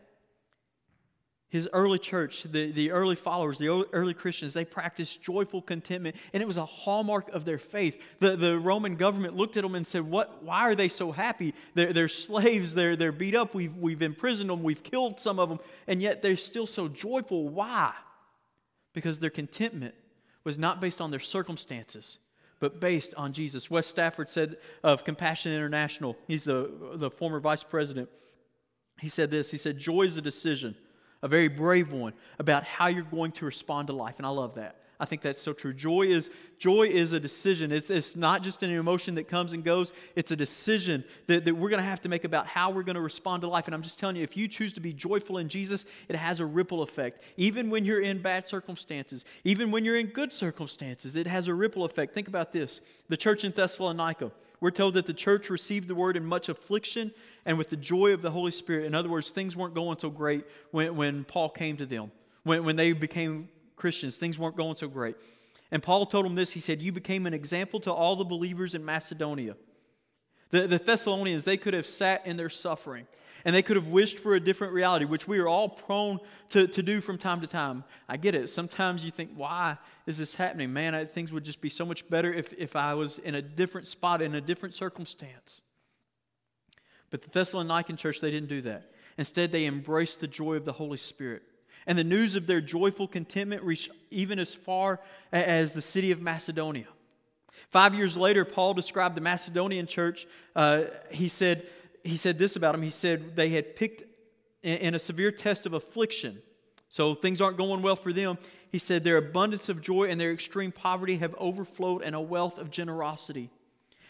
his 1.55 1.69
early 1.73 2.01
church, 2.01 2.43
the, 2.43 2.73
the 2.73 2.91
early 2.91 3.15
followers, 3.15 3.59
the 3.59 3.69
early 3.93 4.13
Christians, 4.13 4.55
they 4.55 4.65
practiced 4.65 5.23
joyful 5.23 5.63
contentment, 5.63 6.17
and 6.33 6.43
it 6.43 6.47
was 6.47 6.57
a 6.57 6.65
hallmark 6.65 7.29
of 7.29 7.45
their 7.45 7.59
faith. 7.59 8.03
The, 8.19 8.35
the 8.35 8.59
Roman 8.59 8.97
government 8.97 9.37
looked 9.37 9.57
at 9.57 9.63
them 9.63 9.77
and 9.77 9.87
said, 9.87 10.03
what, 10.03 10.43
Why 10.43 10.63
are 10.63 10.75
they 10.75 10.89
so 10.89 11.13
happy? 11.13 11.55
They're, 11.75 11.93
they're 11.93 12.09
slaves, 12.09 12.75
they're, 12.75 12.97
they're 12.97 13.13
beat 13.13 13.37
up, 13.37 13.55
we've, 13.55 13.77
we've 13.77 14.03
imprisoned 14.03 14.51
them, 14.51 14.65
we've 14.65 14.83
killed 14.83 15.21
some 15.21 15.39
of 15.39 15.49
them, 15.49 15.61
and 15.87 16.03
yet 16.03 16.23
they're 16.23 16.37
still 16.37 16.67
so 16.67 16.89
joyful. 16.89 17.49
Why? 17.49 17.93
Because 18.93 19.21
their 19.21 19.31
contentment 19.31 19.95
was 20.43 20.59
not 20.59 20.81
based 20.81 21.01
on 21.01 21.13
their 21.13 21.21
circumstances, 21.21 22.19
but 22.59 22.81
based 22.81 23.15
on 23.17 23.33
Jesus. 23.33 23.71
Wes 23.71 23.87
Stafford 23.87 24.29
said 24.29 24.57
of 24.83 25.05
Compassion 25.05 25.53
International, 25.53 26.17
he's 26.27 26.43
the, 26.43 26.69
the 26.95 27.13
former 27.13 27.39
vice 27.39 27.63
president. 27.63 28.09
He 29.01 29.09
said 29.09 29.31
this 29.31 29.53
He 29.53 29.57
said, 29.57 29.79
Joy 29.79 30.03
is 30.03 30.17
a 30.17 30.21
decision, 30.21 30.75
a 31.25 31.29
very 31.29 31.49
brave 31.49 31.91
one, 31.91 32.13
about 32.39 32.65
how 32.65 32.87
you're 32.87 33.03
going 33.03 33.33
to 33.33 33.47
respond 33.47 33.89
to 33.89 33.95
life. 33.95 34.17
And 34.19 34.27
I 34.27 34.29
love 34.29 34.57
that. 34.57 34.84
I 35.01 35.07
think 35.07 35.23
that's 35.23 35.43
so 35.43 35.53
true. 35.53 35.73
Joy 35.73 36.03
is 36.03 36.31
joy 36.59 36.85
is 36.85 37.13
a 37.13 37.21
decision. 37.21 37.73
It's, 37.73 37.91
it's 37.91 38.15
not 38.15 38.43
just 38.43 38.63
an 38.63 38.71
emotion 38.71 39.17
that 39.17 39.29
comes 39.29 39.53
and 39.53 39.65
goes. 39.65 39.93
It's 40.15 40.31
a 40.31 40.37
decision 40.37 41.05
that, 41.27 41.45
that 41.45 41.55
we're 41.55 41.69
going 41.69 41.83
to 41.83 41.89
have 41.89 42.01
to 42.03 42.09
make 42.09 42.25
about 42.25 42.47
how 42.47 42.71
we're 42.71 42.85
going 42.85 42.95
to 42.95 43.01
respond 43.01 43.43
to 43.43 43.49
life. 43.49 43.67
And 43.67 43.75
I'm 43.75 43.83
just 43.83 43.99
telling 43.99 44.17
you, 44.17 44.23
if 44.23 44.37
you 44.37 44.47
choose 44.47 44.73
to 44.75 44.81
be 44.81 44.93
joyful 44.93 45.39
in 45.39 45.49
Jesus, 45.49 45.85
it 46.09 46.17
has 46.17 46.41
a 46.41 46.47
ripple 46.47 46.83
effect. 46.83 47.23
Even 47.37 47.71
when 47.71 47.85
you're 47.85 48.01
in 48.01 48.23
bad 48.23 48.47
circumstances, 48.47 49.25
even 49.43 49.71
when 49.71 49.85
you're 49.85 49.99
in 49.99 50.07
good 50.07 50.33
circumstances, 50.33 51.17
it 51.17 51.27
has 51.27 51.49
a 51.49 51.55
ripple 51.55 51.85
effect. 51.85 52.15
Think 52.15 52.29
about 52.29 52.53
this: 52.53 52.81
the 53.09 53.17
church 53.17 53.45
in 53.45 53.53
Thessalonica. 53.53 54.31
We're 54.61 54.71
told 54.71 54.95
that 54.95 55.05
the 55.05 55.13
church 55.13 55.51
received 55.51 55.89
the 55.89 55.95
word 55.95 56.17
in 56.17 56.25
much 56.25 56.49
affliction 56.49 57.13
and 57.45 57.59
with 57.59 57.69
the 57.69 57.77
joy 57.77 58.15
of 58.15 58.23
the 58.23 58.31
Holy 58.31 58.53
Spirit. 58.53 58.87
In 58.87 58.95
other 58.95 59.11
words, 59.11 59.31
things 59.31 59.55
weren't 59.55 59.75
going 59.75 59.99
so 59.99 60.09
great 60.09 60.47
when, 60.71 60.97
when 60.97 61.25
Paul 61.25 61.51
came 61.51 61.77
to 61.77 61.85
them. 61.85 62.11
When, 62.45 62.65
when 62.65 62.77
they 62.77 62.93
became 62.93 63.49
Christians. 63.77 64.17
Things 64.17 64.39
weren't 64.39 64.57
going 64.57 64.77
so 64.77 64.89
great. 64.89 65.17
And 65.71 65.83
Paul 65.83 66.07
told 66.07 66.25
them 66.25 66.35
this 66.35 66.53
he 66.53 66.61
said, 66.61 66.81
You 66.81 66.93
became 66.93 67.27
an 67.27 67.35
example 67.35 67.81
to 67.81 67.93
all 67.93 68.17
the 68.17 68.25
believers 68.25 68.75
in 68.75 68.85
Macedonia. 68.85 69.57
The, 70.51 70.67
the 70.67 70.79
Thessalonians, 70.79 71.45
they 71.45 71.57
could 71.57 71.75
have 71.75 71.87
sat 71.87 72.27
in 72.27 72.37
their 72.37 72.51
suffering 72.51 73.07
and 73.45 73.55
they 73.55 73.63
could 73.63 73.77
have 73.77 73.89
wished 73.89 74.19
for 74.19 74.35
a 74.35 74.41
different 74.41 74.73
reality, 74.73 75.05
which 75.05 75.29
we 75.29 75.39
are 75.39 75.49
all 75.49 75.69
prone 75.69 76.19
to, 76.51 76.67
to 76.67 76.83
do 76.83 77.01
from 77.01 77.19
time 77.19 77.43
to 77.43 77.47
time. 77.47 77.85
I 78.09 78.17
get 78.17 78.35
it. 78.35 78.49
Sometimes 78.49 79.05
you 79.05 79.11
think, 79.11 79.33
why 79.35 79.77
is 80.07 80.17
this 80.17 80.35
happening? 80.35 80.73
Man, 80.73 80.95
I, 80.95 81.05
things 81.05 81.31
would 81.31 81.45
just 81.45 81.61
be 81.61 81.69
so 81.69 81.85
much 81.85 82.09
better 82.09 82.33
if, 82.33 82.55
if 82.55 82.75
I 82.75 82.95
was 82.95 83.19
in 83.19 83.35
a 83.35 83.43
different 83.43 83.87
spot, 83.87 84.23
in 84.23 84.35
a 84.35 84.41
different 84.41 84.75
circumstance. 84.75 85.61
But 87.11 87.23
the 87.23 87.39
Thessalonican 87.39 87.99
church, 87.99 88.21
they 88.21 88.31
didn't 88.31 88.49
do 88.49 88.63
that. 88.63 88.91
Instead, 89.19 89.53
they 89.53 89.67
embraced 89.67 90.21
the 90.21 90.27
joy 90.27 90.55
of 90.55 90.65
the 90.65 90.73
Holy 90.73 90.97
Spirit. 90.97 91.43
And 91.87 91.99
the 91.99 92.05
news 92.05 92.37
of 92.37 92.47
their 92.47 92.61
joyful 92.61 93.07
contentment 93.07 93.63
reached 93.63 93.91
even 94.11 94.39
as 94.39 94.55
far 94.55 95.01
as 95.33 95.73
the 95.73 95.83
city 95.83 96.11
of 96.11 96.21
Macedonia. 96.21 96.87
Five 97.69 97.95
years 97.95 98.17
later, 98.17 98.45
Paul 98.45 98.75
described 98.75 99.17
the 99.17 99.21
Macedonian 99.21 99.87
church. 99.87 100.27
Uh, 100.55 100.85
he, 101.11 101.29
said, 101.29 101.67
he 102.03 102.17
said 102.17 102.39
this 102.39 102.57
about 102.57 102.73
them. 102.73 102.83
He 102.83 102.91
said 102.91 103.37
they 103.37 103.51
had 103.51 103.77
picked 103.77 104.05
in 104.63 104.95
a 104.95 104.99
severe 104.99 105.31
test 105.31 105.67
of 105.67 105.73
affliction. 105.73 106.41
So 106.89 107.15
things 107.15 107.41
aren't 107.41 107.57
going 107.57 107.83
well 107.83 107.97
for 107.97 108.13
them. 108.13 108.39
He 108.71 108.79
said 108.79 109.05
their 109.05 109.17
abundance 109.17 109.69
of 109.69 109.83
joy 109.83 110.05
and 110.05 110.21
their 110.21 110.33
extreme 110.33 110.73
poverty 110.73 111.17
have 111.19 111.35
overflowed 111.39 112.03
in 112.03 112.15
a 112.15 112.21
wealth 112.21 112.59
of 112.59 112.71
generosity. 112.71 113.51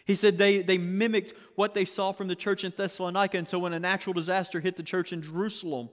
He 0.05 0.15
said 0.15 0.37
they, 0.37 0.63
they 0.63 0.79
mimicked 0.79 1.33
what 1.55 1.75
they 1.75 1.87
saw 1.87 2.13
from 2.13 2.29
the 2.29 2.37
church 2.37 2.63
in 2.63 2.73
Thessalonica. 2.77 3.39
And 3.39 3.49
so 3.49 3.59
when 3.59 3.73
a 3.73 3.81
natural 3.81 4.13
disaster 4.13 4.61
hit 4.61 4.77
the 4.77 4.83
church 4.83 5.13
in 5.13 5.23
Jerusalem, 5.23 5.89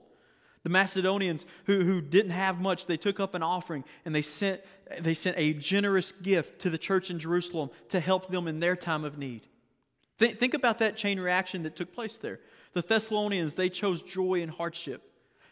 the 0.62 0.70
Macedonians 0.70 1.44
who, 1.66 1.80
who 1.80 2.00
didn't 2.00 2.30
have 2.30 2.60
much, 2.60 2.86
they 2.86 2.96
took 2.96 3.18
up 3.18 3.34
an 3.34 3.42
offering 3.42 3.84
and 4.04 4.14
they 4.14 4.22
sent, 4.22 4.60
they 5.00 5.14
sent 5.14 5.36
a 5.38 5.52
generous 5.54 6.12
gift 6.12 6.60
to 6.60 6.70
the 6.70 6.78
church 6.78 7.10
in 7.10 7.18
Jerusalem 7.18 7.70
to 7.88 8.00
help 8.00 8.28
them 8.30 8.46
in 8.46 8.60
their 8.60 8.76
time 8.76 9.04
of 9.04 9.18
need. 9.18 9.46
Think, 10.18 10.38
think 10.38 10.54
about 10.54 10.78
that 10.78 10.96
chain 10.96 11.18
reaction 11.18 11.64
that 11.64 11.74
took 11.74 11.92
place 11.92 12.16
there. 12.16 12.40
The 12.74 12.82
Thessalonians, 12.82 13.54
they 13.54 13.68
chose 13.68 14.02
joy 14.02 14.40
in 14.40 14.48
hardship. 14.48 15.02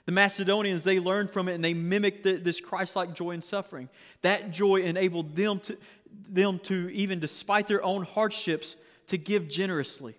The 0.07 0.13
Macedonians, 0.13 0.83
they 0.83 1.01
learned 1.01 1.31
from 1.31 1.49
it 1.49 1.55
and 1.55 1.65
they 1.65 1.75
mimicked 1.75 2.23
the, 2.23 2.35
this 2.37 2.61
Christ 2.61 2.97
like 2.97 3.15
joy 3.15 3.33
in 3.33 3.43
suffering. 3.43 3.89
That 4.23 4.51
joy 4.51 4.83
enabled 4.83 5.35
them 5.35 5.59
to, 5.61 5.77
them 6.29 6.59
to, 6.61 6.89
even 6.91 7.21
despite 7.21 7.67
their 7.67 7.83
own 7.83 8.03
hardships, 8.05 8.77
to 9.09 9.19
give 9.19 9.49
generously. 9.49 10.15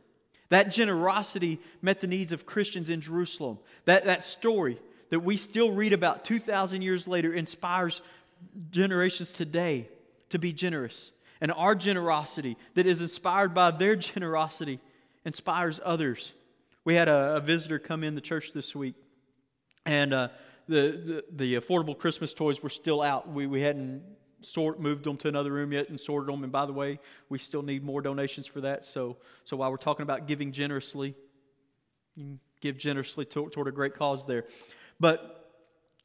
That 0.51 0.69
generosity 0.69 1.61
met 1.81 2.01
the 2.01 2.07
needs 2.07 2.33
of 2.33 2.45
Christians 2.45 2.89
in 2.89 2.99
Jerusalem. 2.99 3.57
That, 3.85 4.03
that 4.03 4.21
story 4.25 4.77
that 5.09 5.21
we 5.21 5.37
still 5.37 5.71
read 5.71 5.93
about 5.93 6.25
2,000 6.25 6.81
years 6.81 7.07
later 7.07 7.33
inspires 7.33 8.01
generations 8.69 9.31
today 9.31 9.87
to 10.29 10.39
be 10.39 10.51
generous. 10.51 11.13
And 11.39 11.53
our 11.53 11.73
generosity, 11.73 12.57
that 12.75 12.85
is 12.85 12.99
inspired 12.99 13.53
by 13.53 13.71
their 13.71 13.95
generosity, 14.13 14.81
inspires 15.23 15.79
others. 15.85 16.33
We 16.83 16.95
had 16.95 17.07
a, 17.07 17.37
a 17.37 17.39
visitor 17.39 17.79
come 17.79 18.03
in 18.03 18.15
the 18.15 18.21
church 18.21 18.51
this 18.51 18.75
week, 18.75 18.95
and 19.85 20.13
uh, 20.13 20.27
the, 20.67 21.23
the, 21.31 21.55
the 21.55 21.55
affordable 21.55 21.97
Christmas 21.97 22.33
toys 22.33 22.61
were 22.61 22.69
still 22.69 23.01
out. 23.01 23.31
We, 23.31 23.47
we 23.47 23.61
hadn't 23.61 24.03
sort 24.41 24.79
moved 24.79 25.03
them 25.03 25.17
to 25.17 25.27
another 25.27 25.51
room 25.51 25.71
yet 25.71 25.89
and 25.89 25.99
sorted 25.99 26.33
them. 26.33 26.43
And 26.43 26.51
by 26.51 26.65
the 26.65 26.73
way, 26.73 26.99
we 27.29 27.37
still 27.37 27.61
need 27.61 27.83
more 27.83 28.01
donations 28.01 28.47
for 28.47 28.61
that. 28.61 28.85
So, 28.85 29.17
so 29.45 29.57
while 29.57 29.71
we're 29.71 29.77
talking 29.77 30.03
about 30.03 30.27
giving 30.27 30.51
generously, 30.51 31.15
give 32.59 32.77
generously 32.77 33.25
toward, 33.25 33.51
toward 33.51 33.67
a 33.67 33.71
great 33.71 33.95
cause 33.95 34.25
there. 34.25 34.45
But 34.99 35.49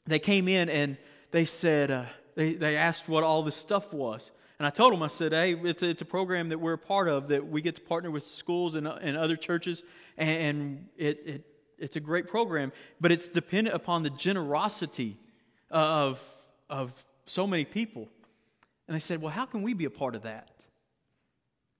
they 0.06 0.18
came 0.18 0.48
in 0.48 0.68
and 0.68 0.96
they 1.30 1.44
said, 1.44 1.90
uh, 1.90 2.04
they, 2.34 2.54
they 2.54 2.76
asked 2.76 3.08
what 3.08 3.24
all 3.24 3.42
this 3.42 3.56
stuff 3.56 3.92
was. 3.92 4.30
And 4.58 4.66
I 4.66 4.70
told 4.70 4.92
them, 4.92 5.02
I 5.02 5.08
said, 5.08 5.32
hey, 5.32 5.52
it's 5.52 5.82
a, 5.82 5.90
it's 5.90 6.02
a 6.02 6.06
program 6.06 6.48
that 6.48 6.58
we're 6.58 6.74
a 6.74 6.78
part 6.78 7.08
of 7.08 7.28
that 7.28 7.46
we 7.46 7.60
get 7.60 7.76
to 7.76 7.82
partner 7.82 8.10
with 8.10 8.22
schools 8.22 8.74
and, 8.74 8.86
and 8.86 9.16
other 9.16 9.36
churches. 9.36 9.82
And 10.16 10.86
it, 10.96 11.22
it, 11.26 11.44
it's 11.78 11.96
a 11.96 12.00
great 12.00 12.26
program, 12.26 12.72
but 13.00 13.12
it's 13.12 13.28
dependent 13.28 13.76
upon 13.76 14.02
the 14.02 14.10
generosity 14.10 15.18
of, 15.70 16.22
of 16.70 17.04
so 17.26 17.46
many 17.46 17.66
people. 17.66 18.08
And 18.86 18.94
they 18.94 19.00
said, 19.00 19.20
Well, 19.20 19.32
how 19.32 19.46
can 19.46 19.62
we 19.62 19.74
be 19.74 19.84
a 19.84 19.90
part 19.90 20.14
of 20.14 20.22
that? 20.22 20.50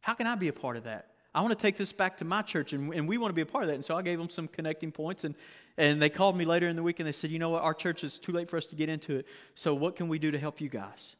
How 0.01 0.14
can 0.14 0.27
I 0.27 0.35
be 0.35 0.49
a 0.49 0.53
part 0.53 0.77
of 0.77 0.85
that? 0.85 1.11
I 1.35 1.42
want 1.42 1.51
to 1.51 1.61
take 1.62 1.77
this 1.77 1.92
back 1.92 2.16
to 2.19 2.25
my 2.25 2.40
church, 2.40 2.73
and, 2.73 2.95
and 2.95 3.07
we 3.07 3.19
want 3.19 3.31
to 3.31 3.35
be 3.35 3.42
a 3.42 3.47
part 3.47 3.64
of 3.64 3.69
that. 3.69 3.75
And 3.75 3.85
so 3.85 3.95
I 3.95 4.03
gave 4.03 4.19
them 4.19 4.31
some 4.31 4.49
connecting 4.49 4.90
points, 4.90 5.25
and, 5.25 5.35
and 5.77 6.01
they 6.01 6.09
called 6.09 6.35
me 6.35 6.47
later 6.47 6.66
in 6.66 6.77
the 6.77 6.83
week 6.83 6.99
and 6.99 7.07
they 7.07 7.12
said, 7.12 7.31
You 7.31 7.38
know 7.38 7.51
what? 7.51 7.62
Our 7.62 7.75
church 7.75 8.05
is 8.05 8.19
too 8.19 8.33
late 8.33 8.49
for 8.49 8.57
us 8.57 8.66
to 8.66 8.75
get 8.75 8.88
into 8.88 9.16
it. 9.16 9.27
So 9.55 9.75
what 9.75 9.97
can 9.97 10.09
we 10.09 10.19
do 10.19 10.31
to 10.31 10.38
help 10.38 10.61
you 10.61 10.69
guys? 10.69 11.16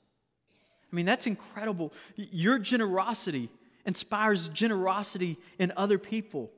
I 0.91 0.97
mean, 0.97 1.05
that's 1.05 1.27
incredible. 1.27 1.93
Your 2.15 2.59
generosity 2.59 3.51
inspires 3.85 4.49
generosity 4.49 5.37
in 5.59 5.73
other 5.77 5.99
people. 5.99 6.51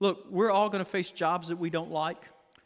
Look, 0.00 0.26
we're 0.30 0.50
all 0.50 0.68
going 0.68 0.84
to 0.84 0.90
face 0.90 1.10
jobs 1.10 1.48
that 1.48 1.56
we 1.56 1.70
don't 1.70 1.92
like. 1.92 2.20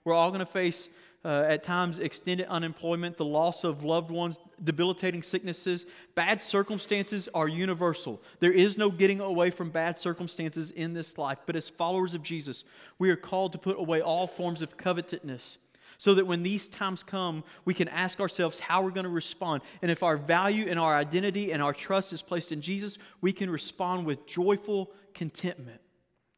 We're 0.05 0.15
all 0.15 0.31
going 0.31 0.41
to 0.41 0.47
face 0.47 0.89
uh, 1.27 1.45
at 1.49 1.65
times 1.65 1.99
extended 1.99 2.47
unemployment, 2.47 3.17
the 3.17 3.25
loss 3.25 3.65
of 3.65 3.83
loved 3.83 4.13
ones, 4.13 4.39
debilitating 4.63 5.25
sicknesses. 5.25 5.85
Bad 6.15 6.41
circumstances 6.41 7.29
are 7.35 7.49
universal. 7.49 8.23
There 8.39 8.53
is 8.53 8.79
no 8.79 8.93
getting 8.93 9.21
away 9.21 9.51
from 9.51 9.71
bad 9.71 9.99
circumstances 9.99 10.71
in 10.71 10.95
this 10.95 11.19
life. 11.19 11.41
But 11.45 11.57
as 11.57 11.69
followers 11.69 12.15
of 12.15 12.23
Jesus, 12.23 12.63
we 13.01 13.11
are 13.11 13.17
called 13.17 13.51
to 13.53 13.59
put 13.59 13.77
away 13.77 14.01
all 14.01 14.29
forms 14.29 14.63
of 14.63 14.77
covetousness 14.77 15.59
so 15.99 16.15
that 16.15 16.29
when 16.29 16.45
these 16.45 16.69
times 16.69 17.03
come, 17.03 17.43
we 17.65 17.75
can 17.75 17.89
ask 17.89 18.21
ourselves 18.21 18.61
how 18.61 18.83
we're 18.83 18.91
going 18.93 19.03
to 19.03 19.11
respond. 19.11 19.63
And 19.83 19.91
if 19.91 20.05
our 20.05 20.17
value 20.17 20.67
and 20.69 20.79
our 20.79 20.95
identity 20.95 21.51
and 21.51 21.61
our 21.61 21.73
trust 21.73 22.13
is 22.13 22.23
placed 22.23 22.53
in 22.53 22.61
Jesus, 22.61 22.99
we 23.21 23.33
can 23.33 23.51
respond 23.51 24.07
with 24.07 24.27
joyful 24.27 24.93
contentment. 25.13 25.81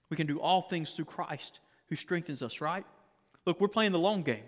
We 0.09 0.17
can 0.17 0.27
do 0.27 0.41
all 0.41 0.63
things 0.63 0.93
through 0.93 1.05
Christ 1.05 1.61
who 1.89 1.97
strengthens 1.97 2.43
us, 2.43 2.63
right? 2.63 2.87
Look, 3.45 3.61
we're 3.61 3.69
playing 3.69 3.93
the 3.93 3.99
long 3.99 4.23
game. 4.23 4.45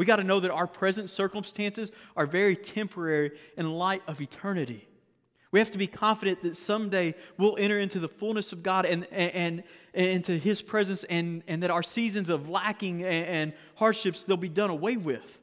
We 0.00 0.06
got 0.06 0.16
to 0.16 0.24
know 0.24 0.40
that 0.40 0.50
our 0.50 0.66
present 0.66 1.10
circumstances 1.10 1.92
are 2.16 2.24
very 2.24 2.56
temporary 2.56 3.32
in 3.58 3.70
light 3.70 4.02
of 4.06 4.22
eternity. 4.22 4.88
We 5.52 5.58
have 5.58 5.70
to 5.72 5.76
be 5.76 5.86
confident 5.86 6.42
that 6.42 6.56
someday 6.56 7.14
we'll 7.36 7.58
enter 7.58 7.78
into 7.78 8.00
the 8.00 8.08
fullness 8.08 8.54
of 8.54 8.62
God 8.62 8.86
and, 8.86 9.06
and, 9.12 9.62
and 9.92 10.08
into 10.08 10.38
His 10.38 10.62
presence, 10.62 11.04
and, 11.04 11.42
and 11.46 11.62
that 11.62 11.70
our 11.70 11.82
seasons 11.82 12.30
of 12.30 12.48
lacking 12.48 13.04
and, 13.04 13.26
and 13.26 13.52
hardships, 13.74 14.22
they'll 14.22 14.38
be 14.38 14.48
done 14.48 14.70
away 14.70 14.96
with. 14.96 15.38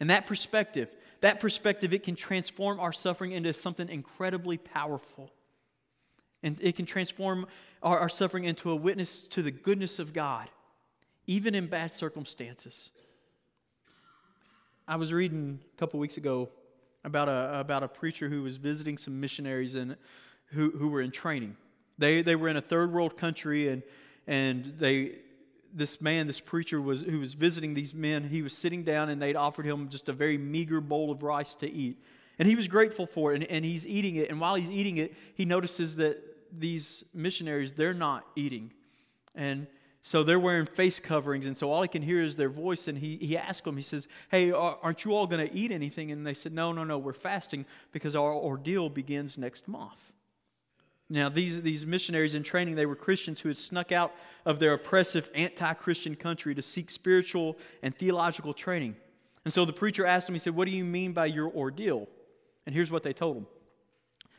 And 0.00 0.08
that 0.08 0.24
perspective, 0.24 0.88
that 1.20 1.38
perspective, 1.38 1.92
it 1.92 2.04
can 2.04 2.16
transform 2.16 2.80
our 2.80 2.94
suffering 2.94 3.32
into 3.32 3.52
something 3.52 3.90
incredibly 3.90 4.56
powerful. 4.56 5.30
And 6.42 6.56
it 6.62 6.74
can 6.74 6.86
transform 6.86 7.46
our, 7.82 7.98
our 7.98 8.08
suffering 8.08 8.44
into 8.44 8.70
a 8.70 8.74
witness 8.74 9.20
to 9.28 9.42
the 9.42 9.50
goodness 9.50 9.98
of 9.98 10.14
God, 10.14 10.48
even 11.26 11.54
in 11.54 11.66
bad 11.66 11.92
circumstances. 11.92 12.92
I 14.88 14.94
was 14.94 15.12
reading 15.12 15.58
a 15.74 15.80
couple 15.80 15.98
weeks 15.98 16.16
ago 16.16 16.48
about 17.04 17.28
a, 17.28 17.58
about 17.58 17.82
a 17.82 17.88
preacher 17.88 18.28
who 18.28 18.44
was 18.44 18.56
visiting 18.56 18.98
some 18.98 19.20
missionaries 19.20 19.74
and 19.74 19.96
who, 20.52 20.70
who 20.70 20.86
were 20.86 21.00
in 21.00 21.10
training. 21.10 21.56
They, 21.98 22.22
they 22.22 22.36
were 22.36 22.46
in 22.48 22.56
a 22.56 22.60
third 22.60 22.92
world 22.92 23.16
country, 23.16 23.68
and, 23.68 23.82
and 24.28 24.74
they, 24.78 25.16
this 25.74 26.00
man, 26.00 26.28
this 26.28 26.38
preacher, 26.38 26.80
was, 26.80 27.02
who 27.02 27.18
was 27.18 27.34
visiting 27.34 27.74
these 27.74 27.94
men, 27.94 28.28
he 28.28 28.42
was 28.42 28.56
sitting 28.56 28.84
down 28.84 29.08
and 29.08 29.20
they'd 29.20 29.34
offered 29.34 29.66
him 29.66 29.88
just 29.88 30.08
a 30.08 30.12
very 30.12 30.38
meager 30.38 30.80
bowl 30.80 31.10
of 31.10 31.24
rice 31.24 31.56
to 31.56 31.68
eat. 31.68 32.00
And 32.38 32.46
he 32.46 32.54
was 32.54 32.68
grateful 32.68 33.06
for 33.06 33.32
it, 33.32 33.42
and, 33.42 33.44
and 33.50 33.64
he's 33.64 33.84
eating 33.84 34.14
it. 34.14 34.30
And 34.30 34.38
while 34.38 34.54
he's 34.54 34.70
eating 34.70 34.98
it, 34.98 35.14
he 35.34 35.44
notices 35.44 35.96
that 35.96 36.22
these 36.56 37.02
missionaries, 37.12 37.72
they're 37.72 37.92
not 37.92 38.24
eating. 38.36 38.72
And 39.34 39.66
So 40.06 40.22
they're 40.22 40.38
wearing 40.38 40.66
face 40.66 41.00
coverings, 41.00 41.46
and 41.46 41.56
so 41.56 41.72
all 41.72 41.82
he 41.82 41.88
can 41.88 42.00
hear 42.00 42.22
is 42.22 42.36
their 42.36 42.48
voice. 42.48 42.86
And 42.86 42.96
he, 42.96 43.16
he 43.16 43.36
asked 43.36 43.64
them, 43.64 43.76
he 43.76 43.82
says, 43.82 44.06
Hey, 44.30 44.52
aren't 44.52 45.04
you 45.04 45.12
all 45.16 45.26
going 45.26 45.44
to 45.44 45.52
eat 45.52 45.72
anything? 45.72 46.12
And 46.12 46.24
they 46.24 46.32
said, 46.32 46.52
No, 46.52 46.70
no, 46.70 46.84
no, 46.84 46.96
we're 46.96 47.12
fasting 47.12 47.66
because 47.90 48.14
our 48.14 48.32
ordeal 48.32 48.88
begins 48.88 49.36
next 49.36 49.66
month. 49.66 50.12
Now, 51.10 51.28
these, 51.28 51.60
these 51.60 51.84
missionaries 51.84 52.36
in 52.36 52.44
training, 52.44 52.76
they 52.76 52.86
were 52.86 52.94
Christians 52.94 53.40
who 53.40 53.48
had 53.48 53.58
snuck 53.58 53.90
out 53.90 54.14
of 54.44 54.60
their 54.60 54.74
oppressive 54.74 55.28
anti 55.34 55.74
Christian 55.74 56.14
country 56.14 56.54
to 56.54 56.62
seek 56.62 56.88
spiritual 56.88 57.56
and 57.82 57.92
theological 57.92 58.54
training. 58.54 58.94
And 59.44 59.52
so 59.52 59.64
the 59.64 59.72
preacher 59.72 60.06
asked 60.06 60.26
them, 60.26 60.36
he 60.36 60.38
said, 60.38 60.54
What 60.54 60.66
do 60.66 60.70
you 60.70 60.84
mean 60.84 61.14
by 61.14 61.26
your 61.26 61.50
ordeal? 61.50 62.06
And 62.64 62.72
here's 62.72 62.92
what 62.92 63.02
they 63.02 63.12
told 63.12 63.38
him 63.38 63.46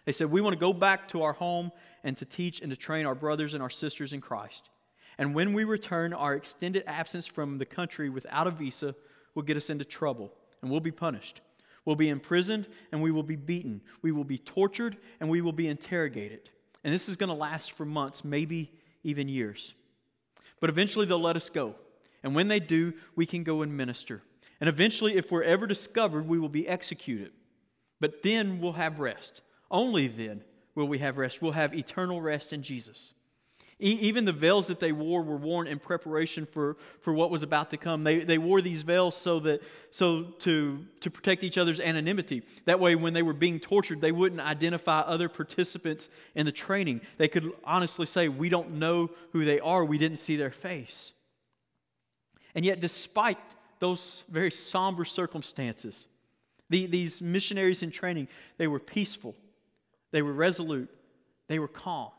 They 0.06 0.14
said, 0.14 0.32
We 0.32 0.40
want 0.40 0.54
to 0.54 0.60
go 0.62 0.72
back 0.72 1.10
to 1.10 1.24
our 1.24 1.34
home 1.34 1.74
and 2.06 2.16
to 2.16 2.26
teach 2.26 2.62
and 2.62 2.70
to 2.70 2.78
train 2.78 3.06
our 3.06 3.16
brothers 3.16 3.54
and 3.54 3.62
our 3.62 3.70
sisters 3.70 4.14
in 4.14 4.22
Christ. 4.22 4.70
And 5.18 5.34
when 5.34 5.54
we 5.54 5.64
return, 5.64 6.14
our 6.14 6.36
extended 6.36 6.84
absence 6.86 7.26
from 7.26 7.58
the 7.58 7.66
country 7.66 8.10
without 8.10 8.48
a 8.48 8.52
visa 8.52 8.96
will 9.34 9.44
get 9.44 9.58
us 9.58 9.70
into 9.70 9.86
trouble, 9.86 10.34
and 10.62 10.70
we'll 10.70 10.80
be 10.80 10.92
punished. 10.92 11.42
We'll 11.86 11.96
be 11.96 12.10
imprisoned, 12.10 12.68
and 12.92 13.02
we 13.02 13.12
will 13.12 13.24
be 13.24 13.36
beaten. 13.36 13.82
We 14.02 14.12
will 14.12 14.24
be 14.24 14.38
tortured, 14.38 14.98
and 15.20 15.30
we 15.30 15.42
will 15.42 15.54
be 15.54 15.68
interrogated. 15.68 16.50
And 16.84 16.94
this 16.94 17.10
is 17.10 17.16
going 17.16 17.30
to 17.30 17.36
last 17.36 17.72
for 17.72 17.86
months, 17.86 18.24
maybe 18.24 18.72
even 19.04 19.30
years. 19.30 19.74
But 20.60 20.70
eventually, 20.70 21.06
they'll 21.06 21.22
let 21.22 21.36
us 21.36 21.50
go. 21.50 21.76
And 22.24 22.36
when 22.36 22.48
they 22.48 22.60
do, 22.60 22.94
we 23.16 23.26
can 23.26 23.44
go 23.44 23.62
and 23.62 23.76
minister. 23.76 24.22
And 24.60 24.68
eventually, 24.68 25.16
if 25.16 25.32
we're 25.32 25.44
ever 25.44 25.68
discovered, 25.68 26.28
we 26.28 26.40
will 26.40 26.50
be 26.50 26.68
executed. 26.68 27.32
But 28.00 28.22
then 28.24 28.60
we'll 28.60 28.74
have 28.74 29.00
rest. 29.00 29.42
Only 29.72 30.08
then 30.08 30.44
will 30.76 30.88
we 30.88 31.00
have 31.00 31.18
rest. 31.18 31.42
We'll 31.42 31.54
have 31.54 31.74
eternal 31.74 32.22
rest 32.22 32.54
in 32.54 32.64
Jesus. 32.64 33.14
Even 33.80 34.26
the 34.26 34.34
veils 34.34 34.68
that 34.68 34.80
they 34.80 34.92
wore 34.92 35.22
were 35.22 35.38
worn 35.38 35.68
in 35.68 35.78
preparation 35.78 36.48
for, 36.48 36.78
for 37.02 37.14
what 37.14 37.30
was 37.30 37.44
about 37.44 37.70
to 37.70 37.78
come. 37.78 38.04
They, 38.04 38.20
they 38.20 38.40
wore 38.40 38.60
these 38.60 38.82
veils 38.82 39.16
so 39.16 39.40
that 39.42 39.62
so 39.92 40.24
to, 40.40 40.84
to 41.02 41.12
protect 41.12 41.44
each 41.44 41.60
other's 41.60 41.80
anonymity. 41.80 42.42
That 42.66 42.80
way, 42.80 42.96
when 42.96 43.14
they 43.14 43.22
were 43.22 43.34
being 43.34 43.60
tortured, 43.60 44.02
they 44.02 44.12
wouldn't 44.12 44.42
identify 44.42 45.02
other 45.02 45.30
participants 45.30 46.10
in 46.34 46.48
the 46.48 46.52
training. 46.52 47.02
They 47.18 47.28
could 47.28 47.52
honestly 47.64 48.08
say, 48.08 48.30
We 48.30 48.50
don't 48.50 48.80
know 48.80 49.12
who 49.32 49.46
they 49.46 49.60
are, 49.60 49.86
we 49.86 50.00
didn't 50.00 50.18
see 50.18 50.38
their 50.38 50.50
face. 50.50 51.14
And 52.56 52.66
yet, 52.66 52.80
despite 52.80 53.38
those 53.78 54.24
very 54.28 54.50
somber 54.50 55.06
circumstances, 55.06 56.08
the, 56.72 56.88
these 56.88 57.22
missionaries 57.22 57.84
in 57.84 57.92
training, 57.92 58.28
they 58.58 58.66
were 58.66 58.80
peaceful, 58.80 59.36
they 60.12 60.24
were 60.24 60.34
resolute, 60.34 60.90
they 61.48 61.60
were 61.60 61.68
calm. 61.68 62.10